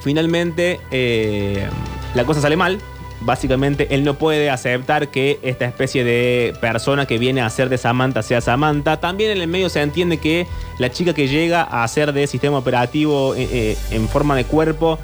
finalmente 0.01 0.79
eh, 0.91 1.67
la 2.15 2.25
cosa 2.25 2.41
sale 2.41 2.57
mal, 2.57 2.79
Básicamente, 3.25 3.87
él 3.95 4.03
no 4.03 4.13
puede 4.13 4.51
aceptar 4.51 5.09
que 5.09 5.39
esta 5.41 5.65
especie 5.65 6.03
de 6.03 6.53
persona 6.61 7.07
que 7.07 7.17
viene 7.17 7.41
a 7.41 7.49
ser 7.49 7.69
de 7.69 7.79
Samantha 7.79 8.21
sea 8.21 8.39
Samantha. 8.39 8.99
También 8.99 9.31
en 9.31 9.41
el 9.41 9.47
medio 9.47 9.67
se 9.69 9.81
entiende 9.81 10.19
que 10.19 10.45
la 10.77 10.91
chica 10.91 11.15
que 11.15 11.27
llega 11.27 11.63
a 11.63 11.87
ser 11.87 12.13
de 12.13 12.27
sistema 12.27 12.59
operativo 12.59 13.33
eh, 13.33 13.49
eh, 13.51 13.77
en 13.89 14.07
forma 14.07 14.35
de 14.35 14.45
cuerpo 14.45 14.99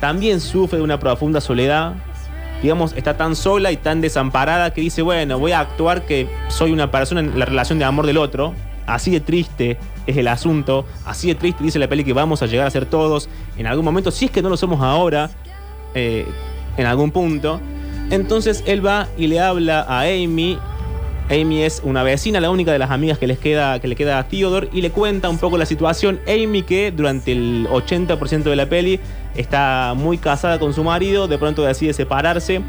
también 0.00 0.40
sufre 0.40 0.78
de 0.78 0.84
una 0.84 0.98
profunda 0.98 1.42
soledad. 1.42 1.96
Digamos, 2.62 2.94
está 2.94 3.18
tan 3.18 3.36
sola 3.36 3.70
y 3.70 3.76
tan 3.76 4.00
desamparada 4.00 4.72
que 4.72 4.80
dice, 4.80 5.02
bueno, 5.02 5.38
voy 5.38 5.52
a 5.52 5.60
actuar 5.60 6.06
que 6.06 6.26
soy 6.48 6.72
una 6.72 6.90
persona 6.90 7.20
en 7.20 7.38
la 7.38 7.44
relación 7.44 7.78
de 7.78 7.84
amor 7.84 8.06
del 8.06 8.16
otro. 8.16 8.54
Así 8.86 9.10
de 9.10 9.20
triste 9.20 9.76
es 10.06 10.16
el 10.16 10.28
asunto, 10.28 10.86
así 11.04 11.28
de 11.28 11.34
triste 11.34 11.62
dice 11.62 11.78
la 11.78 11.88
peli 11.88 12.04
que 12.04 12.12
vamos 12.14 12.40
a 12.40 12.46
llegar 12.46 12.66
a 12.68 12.70
ser 12.70 12.86
todos 12.86 13.28
en 13.58 13.66
algún 13.66 13.84
momento, 13.84 14.12
si 14.12 14.26
es 14.26 14.30
que 14.30 14.40
no 14.40 14.48
lo 14.48 14.56
somos 14.56 14.80
ahora, 14.80 15.28
eh, 15.94 16.24
en 16.76 16.86
algún 16.86 17.10
punto. 17.10 17.60
Entonces 18.10 18.62
él 18.66 18.84
va 18.84 19.08
y 19.16 19.26
le 19.26 19.40
habla 19.40 19.80
a 19.82 20.02
Amy. 20.02 20.58
Amy 21.28 21.62
es 21.62 21.82
una 21.84 22.04
vecina, 22.04 22.40
la 22.40 22.50
única 22.50 22.70
de 22.70 22.78
las 22.78 22.90
amigas 22.90 23.18
que, 23.18 23.26
les 23.26 23.38
queda, 23.38 23.80
que 23.80 23.88
le 23.88 23.96
queda 23.96 24.20
a 24.20 24.28
Theodore, 24.28 24.68
y 24.72 24.80
le 24.80 24.90
cuenta 24.90 25.28
un 25.28 25.38
poco 25.38 25.58
la 25.58 25.66
situación. 25.66 26.20
Amy, 26.28 26.62
que 26.62 26.92
durante 26.92 27.32
el 27.32 27.66
80% 27.68 28.44
de 28.44 28.56
la 28.56 28.68
peli 28.68 29.00
está 29.34 29.94
muy 29.96 30.18
casada 30.18 30.60
con 30.60 30.72
su 30.72 30.84
marido, 30.84 31.26
de 31.26 31.36
pronto 31.36 31.62
decide 31.62 31.92
separarse. 31.92 32.60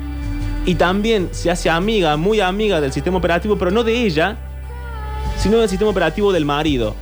Y 0.65 0.75
también 0.75 1.29
se 1.31 1.51
hace 1.51 1.69
amiga, 1.69 2.17
muy 2.17 2.39
amiga 2.39 2.81
del 2.81 2.91
sistema 2.91 3.17
operativo, 3.17 3.57
pero 3.57 3.69
no 3.69 3.83
de 3.83 4.05
ella, 4.05 4.37
sino 5.37 5.59
del 5.59 5.69
sistema 5.69 5.91
operativo 5.91 6.33
del 6.33 6.43
marido. 6.43 6.95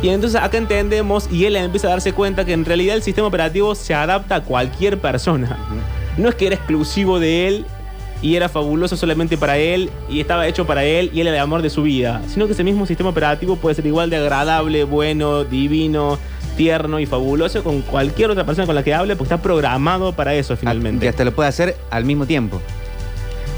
Y 0.00 0.10
entonces 0.10 0.40
acá 0.40 0.58
entendemos 0.58 1.28
y 1.30 1.44
él 1.44 1.56
empieza 1.56 1.88
a 1.88 1.90
darse 1.90 2.12
cuenta 2.12 2.44
que 2.44 2.52
en 2.52 2.64
realidad 2.64 2.94
el 2.94 3.02
sistema 3.02 3.26
operativo 3.26 3.74
se 3.74 3.94
adapta 3.94 4.36
a 4.36 4.44
cualquier 4.44 4.98
persona. 4.98 5.58
No 6.16 6.28
es 6.28 6.36
que 6.36 6.46
era 6.46 6.54
exclusivo 6.54 7.18
de 7.18 7.48
él 7.48 7.66
y 8.22 8.36
era 8.36 8.48
fabuloso 8.48 8.96
solamente 8.96 9.36
para 9.36 9.58
él 9.58 9.90
y 10.08 10.20
estaba 10.20 10.46
hecho 10.46 10.66
para 10.66 10.84
él 10.84 11.10
y 11.12 11.20
él 11.20 11.26
era 11.26 11.36
el 11.36 11.42
amor 11.42 11.62
de 11.62 11.70
su 11.70 11.82
vida, 11.82 12.22
sino 12.28 12.46
que 12.46 12.52
ese 12.52 12.62
mismo 12.62 12.86
sistema 12.86 13.10
operativo 13.10 13.56
puede 13.56 13.74
ser 13.74 13.86
igual 13.86 14.08
de 14.10 14.16
agradable, 14.16 14.84
bueno, 14.84 15.44
divino, 15.44 16.18
tierno 16.56 17.00
y 17.00 17.06
fabuloso 17.06 17.64
con 17.64 17.82
cualquier 17.82 18.30
otra 18.30 18.44
persona 18.44 18.66
con 18.66 18.76
la 18.76 18.84
que 18.84 18.94
hable 18.94 19.16
porque 19.16 19.34
está 19.34 19.42
programado 19.42 20.12
para 20.12 20.34
eso 20.34 20.56
finalmente. 20.56 21.06
Que 21.06 21.08
hasta 21.08 21.24
lo 21.24 21.32
puede 21.32 21.48
hacer 21.48 21.76
al 21.90 22.04
mismo 22.04 22.24
tiempo. 22.24 22.60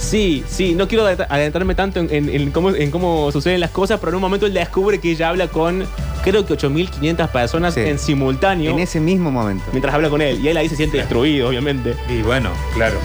Sí, 0.00 0.42
sí, 0.48 0.74
no 0.74 0.88
quiero 0.88 1.06
adentrarme 1.06 1.74
tanto 1.74 2.00
en, 2.00 2.50
cómo, 2.52 2.70
en, 2.70 2.90
cómo, 2.90 3.30
suceden 3.30 3.60
las 3.60 3.70
cosas, 3.70 4.00
pero 4.00 4.10
en 4.10 4.16
un 4.16 4.22
momento 4.22 4.46
él 4.46 4.54
descubre 4.54 4.98
que 4.98 5.10
ella 5.10 5.28
habla 5.28 5.46
con 5.48 5.84
creo 6.24 6.46
que 6.46 6.54
8.500 6.54 7.28
personas 7.28 7.76
en 7.76 7.98
simultáneo. 7.98 8.72
En 8.72 8.78
ese 8.78 8.98
mismo 8.98 9.30
momento. 9.30 9.62
Mientras 9.72 9.94
habla 9.94 10.08
con 10.08 10.22
él. 10.22 10.40
Y 10.42 10.48
él 10.48 10.56
ahí 10.56 10.70
se 10.70 10.76
siente 10.76 10.96
destruido, 10.96 11.48
obviamente. 11.48 11.94
Y 12.08 12.22
bueno, 12.22 12.50
claro. 12.74 12.98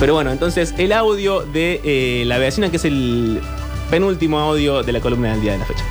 Pero 0.00 0.14
bueno, 0.14 0.32
entonces 0.32 0.74
el 0.76 0.92
audio 0.92 1.42
de 1.42 1.80
eh, 1.84 2.24
la 2.26 2.38
vecina, 2.38 2.68
que 2.68 2.78
es 2.78 2.84
el 2.84 3.40
penúltimo 3.88 4.40
audio 4.40 4.82
de 4.82 4.92
la 4.92 5.00
columna 5.00 5.30
del 5.30 5.40
día 5.40 5.52
de 5.52 5.58
la 5.58 5.64
fecha. 5.64 5.84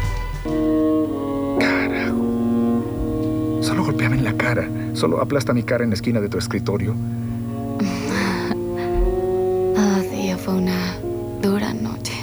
Carajo. 1.58 2.84
Solo 3.62 3.86
golpeame 3.86 4.18
en 4.18 4.26
la 4.26 4.34
cara. 4.34 4.70
Solo 4.94 5.22
aplasta 5.22 5.54
mi 5.54 5.64
cara 5.64 5.86
en 5.86 5.92
la 5.92 5.96
esquina 5.96 6.20
de 6.20 6.28
tu 6.28 6.38
escritorio. 6.38 6.94
Fue 10.44 10.56
una 10.56 10.98
dura 11.42 11.74
noche. 11.74 12.14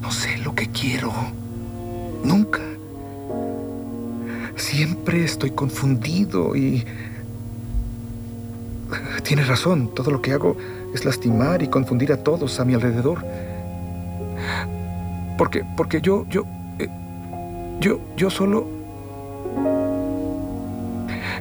No 0.00 0.10
sé 0.10 0.38
lo 0.38 0.54
que 0.54 0.68
quiero. 0.68 1.12
Nunca. 2.24 2.60
Siempre 4.56 5.24
estoy 5.24 5.50
confundido 5.50 6.56
y... 6.56 6.84
Tienes 9.24 9.48
razón, 9.48 9.94
todo 9.94 10.10
lo 10.10 10.22
que 10.22 10.32
hago 10.32 10.56
es 10.94 11.04
lastimar 11.04 11.62
y 11.62 11.68
confundir 11.68 12.12
a 12.12 12.16
todos 12.16 12.58
a 12.58 12.64
mi 12.64 12.72
alrededor. 12.72 13.24
Porque, 15.36 15.64
porque 15.76 16.00
yo, 16.00 16.26
yo, 16.30 16.44
eh, 16.78 16.88
yo, 17.80 18.00
yo 18.16 18.30
solo... 18.30 18.66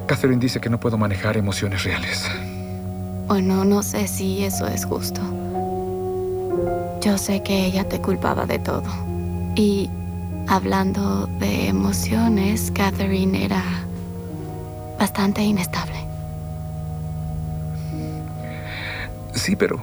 Catherine 0.06 0.42
dice 0.42 0.60
que 0.60 0.70
no 0.70 0.80
puedo 0.80 0.98
manejar 0.98 1.38
emociones 1.38 1.84
reales. 1.86 2.30
Bueno, 3.32 3.64
no 3.64 3.82
sé 3.82 4.10
si 4.10 4.44
eso 4.44 4.68
es 4.68 4.84
justo. 4.84 5.22
Yo 7.00 7.18
sé 7.18 7.42
que 7.42 7.66
ella 7.66 7.88
te 7.88 8.02
culpaba 8.02 8.46
de 8.46 8.60
todo. 8.60 8.84
Y 9.56 9.90
hablando 10.50 11.28
de 11.40 11.70
emociones, 11.70 12.74
Catherine 12.76 13.46
era 13.46 13.64
bastante 15.00 15.42
inestable. 15.44 15.96
Sí, 19.34 19.56
pero... 19.56 19.82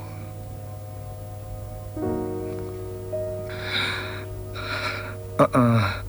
Ah, 5.39 5.49
ah. 5.55 6.03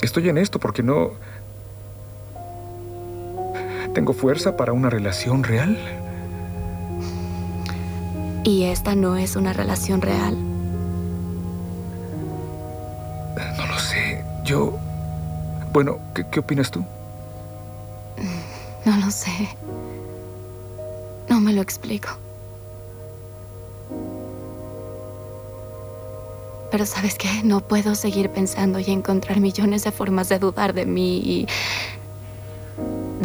Estoy 0.00 0.30
en 0.30 0.38
esto 0.38 0.58
porque 0.58 0.82
no... 0.82 1.10
¿Tengo 3.96 4.12
fuerza 4.12 4.58
para 4.58 4.74
una 4.74 4.90
relación 4.90 5.42
real? 5.42 5.78
¿Y 8.44 8.64
esta 8.64 8.94
no 8.94 9.16
es 9.16 9.36
una 9.36 9.54
relación 9.54 10.02
real? 10.02 10.36
No 13.56 13.66
lo 13.66 13.78
sé. 13.78 14.22
Yo... 14.44 14.76
Bueno, 15.72 15.96
¿qué, 16.14 16.26
qué 16.30 16.40
opinas 16.40 16.70
tú? 16.70 16.84
No 18.84 18.98
lo 18.98 19.10
sé. 19.10 19.32
No 21.30 21.40
me 21.40 21.54
lo 21.54 21.62
explico. 21.62 22.10
Pero 26.70 26.84
sabes 26.84 27.14
qué, 27.14 27.30
no 27.44 27.60
puedo 27.62 27.94
seguir 27.94 28.28
pensando 28.28 28.78
y 28.78 28.90
encontrar 28.90 29.40
millones 29.40 29.84
de 29.84 29.90
formas 29.90 30.28
de 30.28 30.38
dudar 30.38 30.74
de 30.74 30.84
mí 30.84 31.16
y 31.16 31.46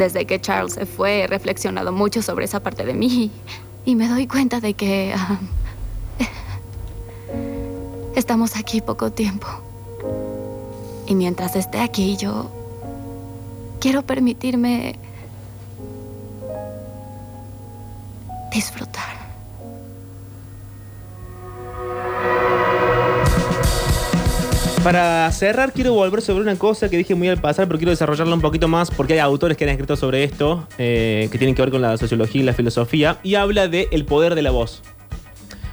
desde 0.02 0.26
que 0.26 0.40
Charles 0.40 0.72
se 0.74 0.84
fue, 0.84 1.20
he 1.22 1.26
reflexionado 1.28 1.92
mucho 1.92 2.22
sobre 2.22 2.44
esa 2.44 2.58
parte 2.60 2.84
de 2.84 2.92
mí 2.92 3.30
y 3.84 3.94
me 3.94 4.08
doy 4.08 4.26
cuenta 4.26 4.58
de 4.60 4.74
que 4.74 5.14
ah, 5.16 5.38
estamos 8.16 8.56
aquí 8.56 8.80
poco 8.80 9.12
tiempo. 9.12 9.46
Y 11.06 11.14
mientras 11.14 11.54
esté 11.54 11.78
aquí, 11.78 12.16
yo 12.16 12.50
quiero 13.78 14.02
permitirme 14.02 14.98
disfrutar. 18.52 19.21
Para 24.82 25.30
cerrar, 25.30 25.72
quiero 25.72 25.94
volver 25.94 26.22
sobre 26.22 26.42
una 26.42 26.56
cosa 26.56 26.88
que 26.88 26.96
dije 26.96 27.14
muy 27.14 27.28
al 27.28 27.40
pasar, 27.40 27.68
pero 27.68 27.78
quiero 27.78 27.90
desarrollarla 27.90 28.34
un 28.34 28.40
poquito 28.40 28.66
más 28.66 28.90
porque 28.90 29.12
hay 29.12 29.20
autores 29.20 29.56
que 29.56 29.62
han 29.62 29.70
escrito 29.70 29.94
sobre 29.94 30.24
esto, 30.24 30.66
eh, 30.76 31.28
que 31.30 31.38
tienen 31.38 31.54
que 31.54 31.62
ver 31.62 31.70
con 31.70 31.80
la 31.80 31.96
sociología 31.96 32.42
y 32.42 32.44
la 32.44 32.52
filosofía, 32.52 33.18
y 33.22 33.36
habla 33.36 33.68
de 33.68 33.86
el 33.92 34.04
poder 34.04 34.34
de 34.34 34.42
la 34.42 34.50
voz. 34.50 34.82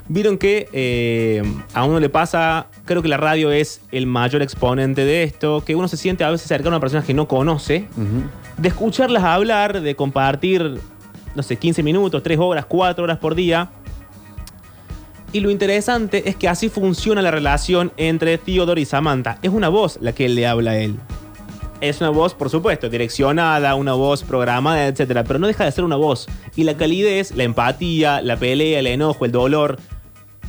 Vieron 0.10 0.38
que 0.38 0.70
eh, 0.74 1.42
a 1.74 1.86
uno 1.86 2.00
le 2.00 2.10
pasa, 2.10 2.68
creo 2.86 3.02
que 3.02 3.08
la 3.08 3.18
radio 3.18 3.52
es 3.52 3.82
el 3.92 4.06
mayor 4.06 4.44
exponente 4.44 5.04
de 5.06 5.24
esto, 5.24 5.64
que 5.66 5.76
uno 5.76 5.88
se 5.88 5.98
siente 5.98 6.24
a 6.24 6.30
veces 6.30 6.48
cercano 6.48 6.76
a 6.76 6.80
personas 6.80 7.06
que 7.06 7.16
no 7.16 7.28
conoce, 7.28 7.88
de 8.58 8.68
escucharlas 8.68 9.24
hablar, 9.24 9.82
de 9.82 9.96
compartir, 9.96 10.80
no 11.34 11.42
sé, 11.42 11.56
15 11.56 11.82
minutos, 11.82 12.22
3 12.22 12.38
horas, 12.40 12.66
4 12.68 13.04
horas 13.04 13.18
por 13.18 13.34
día, 13.34 13.72
y 15.32 15.42
lo 15.42 15.52
interesante 15.52 16.28
es 16.30 16.36
que 16.36 16.48
así 16.48 16.70
funciona 16.70 17.22
la 17.22 17.32
relación 17.32 17.92
entre 17.98 18.38
Theodore 18.38 18.82
y 18.82 18.86
Samantha. 18.86 19.38
Es 19.42 19.52
una 19.52 19.70
voz 19.70 20.00
la 20.02 20.14
que 20.14 20.28
le 20.28 20.48
habla 20.48 20.72
a 20.72 20.78
él. 20.78 20.96
Es 21.82 22.02
una 22.02 22.10
voz, 22.10 22.34
por 22.34 22.50
supuesto, 22.50 22.90
direccionada, 22.90 23.76
una 23.76 23.94
voz 23.94 24.24
programada, 24.24 24.88
etc. 24.88 25.24
Pero 25.26 25.40
no 25.40 25.48
deja 25.48 25.66
de 25.66 25.72
ser 25.72 25.84
una 25.84 25.96
voz. 25.96 26.28
Y 26.56 26.64
la 26.64 26.76
calidez, 26.76 27.32
la 27.36 27.44
empatía, 27.44 28.22
la 28.22 28.38
pelea, 28.38 28.80
el 28.80 28.88
enojo, 28.88 29.24
el 29.24 29.32
dolor, 29.32 29.78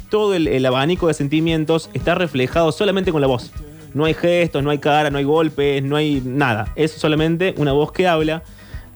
todo 0.09 0.35
el, 0.35 0.67
abanico 0.67 1.07
de 1.07 1.15
sentimientos 1.15 1.89
está 1.93 2.15
reflejado 2.15 2.73
solamente 2.73 3.13
con 3.13 3.21
la 3.21 3.27
voz. 3.27 3.53
No 3.95 4.07
hay 4.07 4.15
gestos, 4.15 4.63
no 4.63 4.71
hay 4.71 4.79
cara, 4.79 5.11
no 5.11 5.19
hay 5.19 5.25
golpes, 5.25 5.83
no 5.83 5.97
hay 5.97 6.23
nada. 6.25 6.73
Es 6.75 6.93
solamente 6.93 7.55
una 7.59 7.73
voz 7.73 7.93
que 7.93 8.09
habla. 8.09 8.43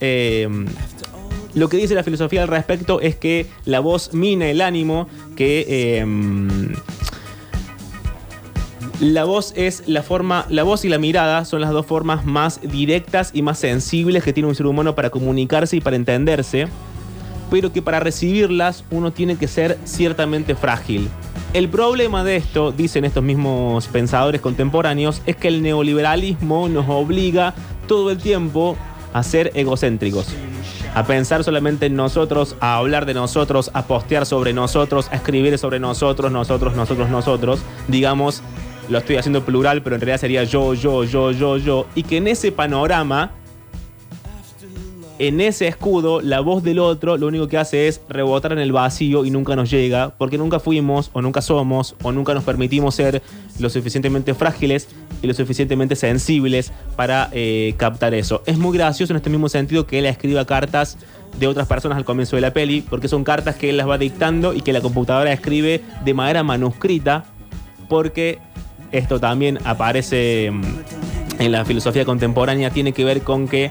Eh, 0.00 0.48
lo 1.54 1.68
que 1.68 1.76
dice 1.76 1.94
la 1.94 2.02
filosofía 2.02 2.42
al 2.42 2.48
respecto 2.48 3.00
es 3.00 3.16
que 3.16 3.46
la 3.64 3.81
voz 3.81 4.12
mina 4.12 4.46
el 4.46 4.60
ánimo, 4.60 5.08
que 5.37 5.98
em, 5.98 6.74
la 9.00 9.24
voz 9.24 9.52
es 9.56 9.85
la 9.87 10.02
forma, 10.02 10.46
la 10.48 10.62
voz 10.62 10.85
y 10.85 10.88
la 10.88 10.98
mirada 10.98 11.44
son 11.44 11.60
las 11.60 11.70
dos 11.70 11.87
formas 11.87 12.24
más 12.24 12.60
directas 12.62 13.31
y 13.33 13.42
más 13.42 13.58
sensibles 13.58 14.22
que 14.22 14.33
tiene 14.33 14.48
un 14.48 14.54
ser 14.54 14.66
humano 14.66 14.94
para 14.94 15.10
comunicarse 15.10 15.76
y 15.76 15.81
para 15.81 15.96
entenderse, 15.96 16.68
pero 17.50 17.72
que 17.72 17.83
para 17.83 18.00
recibirlas 18.00 18.85
uno 18.90 19.12
tiene 19.12 19.37
que 19.37 19.48
ser 19.48 19.79
ciertamente 19.85 20.54
frágil. 20.54 21.08
El 21.52 21.68
problema 21.68 22.24
de 22.24 22.37
esto, 22.37 22.72
dicen 22.72 23.04
estos 23.04 23.22
mismos 23.22 23.87
pensadores 23.87 24.40
contemporáneos, 24.40 25.22
es 25.24 25.37
que 25.37 25.48
el 25.48 25.62
neoliberalismo 25.62 26.68
nos 26.68 26.88
obliga 26.88 27.54
todo 27.87 28.10
el 28.10 28.18
tiempo 28.18 28.76
a 29.15 29.23
ser 29.23 29.50
egocéntricos. 29.54 30.27
a 30.94 31.04
pensar 31.06 31.42
solamente 31.42 31.87
en 31.87 31.96
nosotros, 31.96 32.54
a 32.60 32.77
hablar 32.77 33.04
de 33.04 33.15
nosotros, 33.15 33.71
a 33.75 33.87
postear 33.87 34.27
sobre 34.27 34.52
nosotros, 34.52 35.08
a 35.10 35.17
escribir 35.17 35.58
sobre 35.58 35.81
nosotros, 35.81 36.31
nosotros, 36.31 36.77
nosotros, 36.77 37.08
nosotros. 37.08 37.60
Digamos, 37.88 38.42
lo 38.88 38.98
estoy 38.98 39.17
haciendo 39.17 39.44
plural, 39.44 39.83
pero 39.83 39.96
en 39.96 40.02
realidad 40.02 40.21
sería 40.21 40.44
yo, 40.44 40.75
yo, 40.75 41.02
yo, 41.02 41.33
yo, 41.33 41.56
yo. 41.56 41.87
Y 41.96 42.04
que 42.04 42.19
en 42.19 42.29
ese 42.29 42.52
panorama 42.52 43.33
en 45.19 45.40
ese 45.40 45.69
escudo, 45.69 46.21
la 46.21 46.40
voz 46.40 46.62
del 46.65 46.81
otro 46.81 47.17
lo 47.17 47.29
único 47.29 47.46
que 47.46 47.56
hace 47.56 47.87
es 47.87 48.00
rebotar 48.08 48.52
en 48.52 48.58
el 48.58 48.73
vacío 48.73 49.25
y 49.25 49.31
nunca 49.31 49.54
nos 49.54 49.71
llega, 49.71 50.10
porque 50.19 50.38
nunca 50.38 50.58
fuimos, 50.58 51.10
o 51.12 51.23
nunca 51.23 51.40
somos, 51.40 51.94
o 52.02 52.10
nunca 52.10 52.35
nos 52.35 52.42
permitimos 52.42 52.96
ser 52.96 53.23
lo 53.60 53.71
suficientemente 53.71 54.35
frágiles 54.35 54.88
y 55.23 55.27
lo 55.27 55.35
suficientemente 55.35 55.94
sensibles 55.94 56.73
para 56.96 57.29
eh, 57.33 57.75
captar 57.77 58.12
eso. 58.15 58.42
Es 58.46 58.58
muy 58.58 58.77
gracioso 58.77 59.12
en 59.12 59.19
este 59.19 59.31
mismo 59.31 59.48
sentido 59.48 59.87
que 59.87 60.00
él 60.00 60.06
escriba 60.06 60.44
cartas 60.46 60.98
de 61.38 61.46
otras 61.46 61.69
personas 61.69 61.96
al 61.96 62.04
comienzo 62.04 62.37
de 62.37 62.42
la 62.42 62.52
peli, 62.52 62.81
porque 62.81 63.06
son 63.08 63.23
cartas 63.23 63.54
que 63.54 63.71
él 63.71 63.77
las 63.77 63.88
va 63.88 63.98
dictando 63.98 64.52
y 64.52 64.62
que 64.62 64.73
la 64.73 64.81
computadora 64.81 65.33
escribe 65.33 65.83
de 66.04 66.15
manera 66.15 66.42
manuscrita, 66.42 67.25
porque 67.88 68.38
esto 68.90 69.21
también 69.21 69.58
aparece 69.65 70.50
mm, 70.52 70.62
en 71.40 71.52
la 71.52 71.65
filosofía 71.65 72.04
contemporánea, 72.04 72.71
tiene 72.71 72.92
que 72.92 73.04
ver 73.04 73.23
con 73.23 73.48
que 73.48 73.71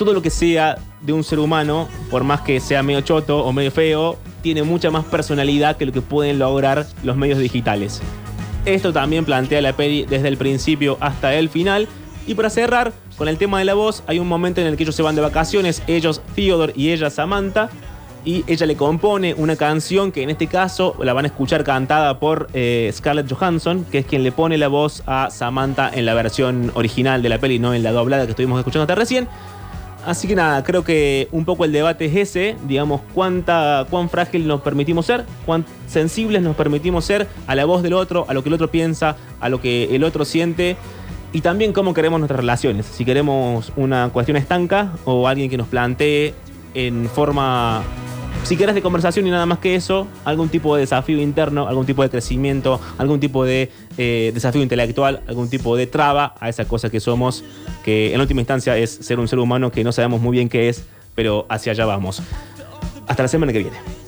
todo 0.00 0.14
lo 0.14 0.22
que 0.22 0.30
sea 0.30 0.78
de 1.02 1.12
un 1.12 1.22
ser 1.22 1.38
humano, 1.38 1.86
por 2.10 2.24
más 2.24 2.40
que 2.40 2.58
sea 2.58 2.82
medio 2.82 3.02
choto 3.02 3.44
o 3.44 3.52
medio 3.52 3.70
feo, 3.70 4.16
tiene 4.40 4.62
mucha 4.62 4.90
más 4.90 5.04
personalidad 5.04 5.76
que 5.76 5.84
lo 5.84 5.92
que 5.92 6.00
pueden 6.00 6.38
lograr 6.38 6.86
los 7.02 7.18
medios 7.18 7.38
digitales. 7.38 8.00
Esto 8.64 8.94
también 8.94 9.26
plantea 9.26 9.60
la 9.60 9.74
peli 9.74 10.06
desde 10.08 10.28
el 10.28 10.38
principio 10.38 10.96
hasta 11.00 11.34
el 11.34 11.50
final. 11.50 11.86
Y 12.26 12.34
para 12.34 12.48
cerrar 12.48 12.94
con 13.18 13.28
el 13.28 13.36
tema 13.36 13.58
de 13.58 13.66
la 13.66 13.74
voz, 13.74 14.02
hay 14.06 14.18
un 14.18 14.26
momento 14.26 14.62
en 14.62 14.68
el 14.68 14.78
que 14.78 14.84
ellos 14.84 14.94
se 14.94 15.02
van 15.02 15.16
de 15.16 15.20
vacaciones, 15.20 15.82
ellos 15.86 16.22
Theodore 16.34 16.72
y 16.74 16.92
ella 16.92 17.10
Samantha, 17.10 17.68
y 18.24 18.42
ella 18.46 18.64
le 18.64 18.76
compone 18.76 19.34
una 19.34 19.56
canción 19.56 20.12
que 20.12 20.22
en 20.22 20.30
este 20.30 20.46
caso 20.46 20.96
la 21.02 21.12
van 21.12 21.26
a 21.26 21.28
escuchar 21.28 21.62
cantada 21.62 22.18
por 22.18 22.48
eh, 22.54 22.90
Scarlett 22.94 23.30
Johansson, 23.30 23.84
que 23.84 23.98
es 23.98 24.06
quien 24.06 24.22
le 24.22 24.32
pone 24.32 24.56
la 24.56 24.68
voz 24.68 25.02
a 25.04 25.28
Samantha 25.30 25.90
en 25.92 26.06
la 26.06 26.14
versión 26.14 26.72
original 26.72 27.20
de 27.20 27.28
la 27.28 27.36
peli, 27.36 27.58
no 27.58 27.74
en 27.74 27.82
la 27.82 27.92
doblada 27.92 28.24
que 28.24 28.30
estuvimos 28.30 28.58
escuchando 28.58 28.84
hasta 28.84 28.94
recién. 28.94 29.28
Así 30.04 30.26
que 30.26 30.34
nada, 30.34 30.64
creo 30.64 30.82
que 30.82 31.28
un 31.30 31.44
poco 31.44 31.64
el 31.64 31.72
debate 31.72 32.06
es 32.06 32.16
ese, 32.16 32.56
digamos, 32.66 33.02
cuánta, 33.14 33.86
cuán 33.90 34.08
frágil 34.08 34.46
nos 34.46 34.62
permitimos 34.62 35.04
ser, 35.04 35.26
cuán 35.44 35.66
sensibles 35.86 36.40
nos 36.42 36.56
permitimos 36.56 37.04
ser 37.04 37.28
a 37.46 37.54
la 37.54 37.66
voz 37.66 37.82
del 37.82 37.92
otro, 37.92 38.24
a 38.28 38.34
lo 38.34 38.42
que 38.42 38.48
el 38.48 38.54
otro 38.54 38.70
piensa, 38.70 39.16
a 39.40 39.48
lo 39.50 39.60
que 39.60 39.94
el 39.94 40.02
otro 40.04 40.24
siente 40.24 40.76
y 41.32 41.42
también 41.42 41.72
cómo 41.72 41.94
queremos 41.94 42.18
nuestras 42.18 42.40
relaciones. 42.40 42.86
Si 42.86 43.04
queremos 43.04 43.72
una 43.76 44.08
cuestión 44.08 44.36
estanca 44.36 44.92
o 45.04 45.28
alguien 45.28 45.50
que 45.50 45.56
nos 45.56 45.68
plantee 45.68 46.34
en 46.74 47.08
forma 47.08 47.82
si 48.44 48.56
querés 48.56 48.74
de 48.74 48.82
conversación 48.82 49.26
y 49.26 49.30
nada 49.30 49.46
más 49.46 49.58
que 49.58 49.74
eso, 49.74 50.06
algún 50.24 50.48
tipo 50.48 50.74
de 50.74 50.80
desafío 50.82 51.20
interno, 51.20 51.68
algún 51.68 51.86
tipo 51.86 52.02
de 52.02 52.10
crecimiento, 52.10 52.80
algún 52.98 53.20
tipo 53.20 53.44
de 53.44 53.70
eh, 53.96 54.30
desafío 54.34 54.62
intelectual, 54.62 55.22
algún 55.28 55.48
tipo 55.48 55.76
de 55.76 55.86
traba 55.86 56.34
a 56.40 56.48
esa 56.48 56.66
cosa 56.66 56.90
que 56.90 57.00
somos, 57.00 57.44
que 57.84 58.14
en 58.14 58.20
última 58.20 58.40
instancia 58.40 58.76
es 58.76 58.90
ser 58.90 59.20
un 59.20 59.28
ser 59.28 59.38
humano 59.38 59.70
que 59.70 59.84
no 59.84 59.92
sabemos 59.92 60.20
muy 60.20 60.32
bien 60.32 60.48
qué 60.48 60.68
es, 60.68 60.84
pero 61.14 61.46
hacia 61.48 61.72
allá 61.72 61.84
vamos. 61.84 62.22
Hasta 63.06 63.22
la 63.22 63.28
semana 63.28 63.52
que 63.52 63.60
viene. 63.60 63.99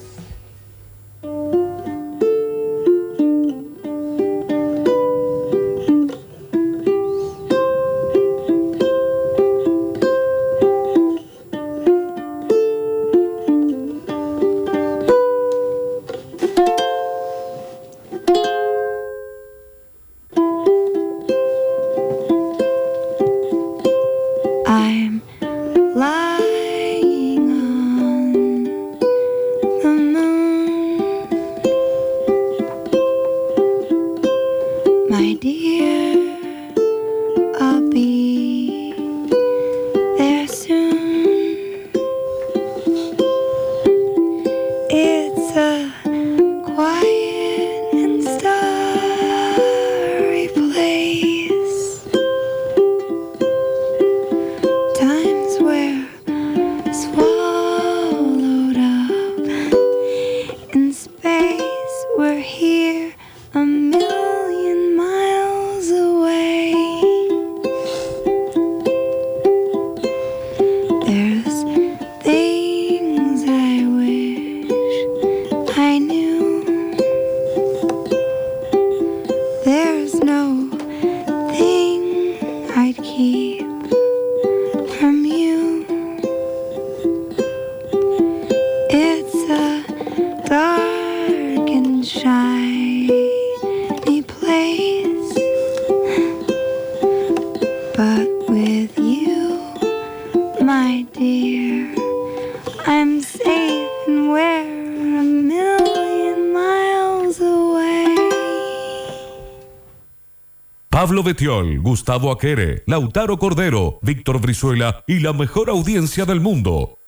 Betiol, 111.23 111.79
Gustavo 111.79 112.31
Aquere, 112.31 112.83
Lautaro 112.85 113.37
Cordero, 113.37 113.99
Víctor 114.01 114.39
Brizuela 114.39 115.03
y 115.07 115.19
la 115.19 115.33
mejor 115.33 115.69
audiencia 115.69 116.25
del 116.25 116.39
mundo. 116.39 117.02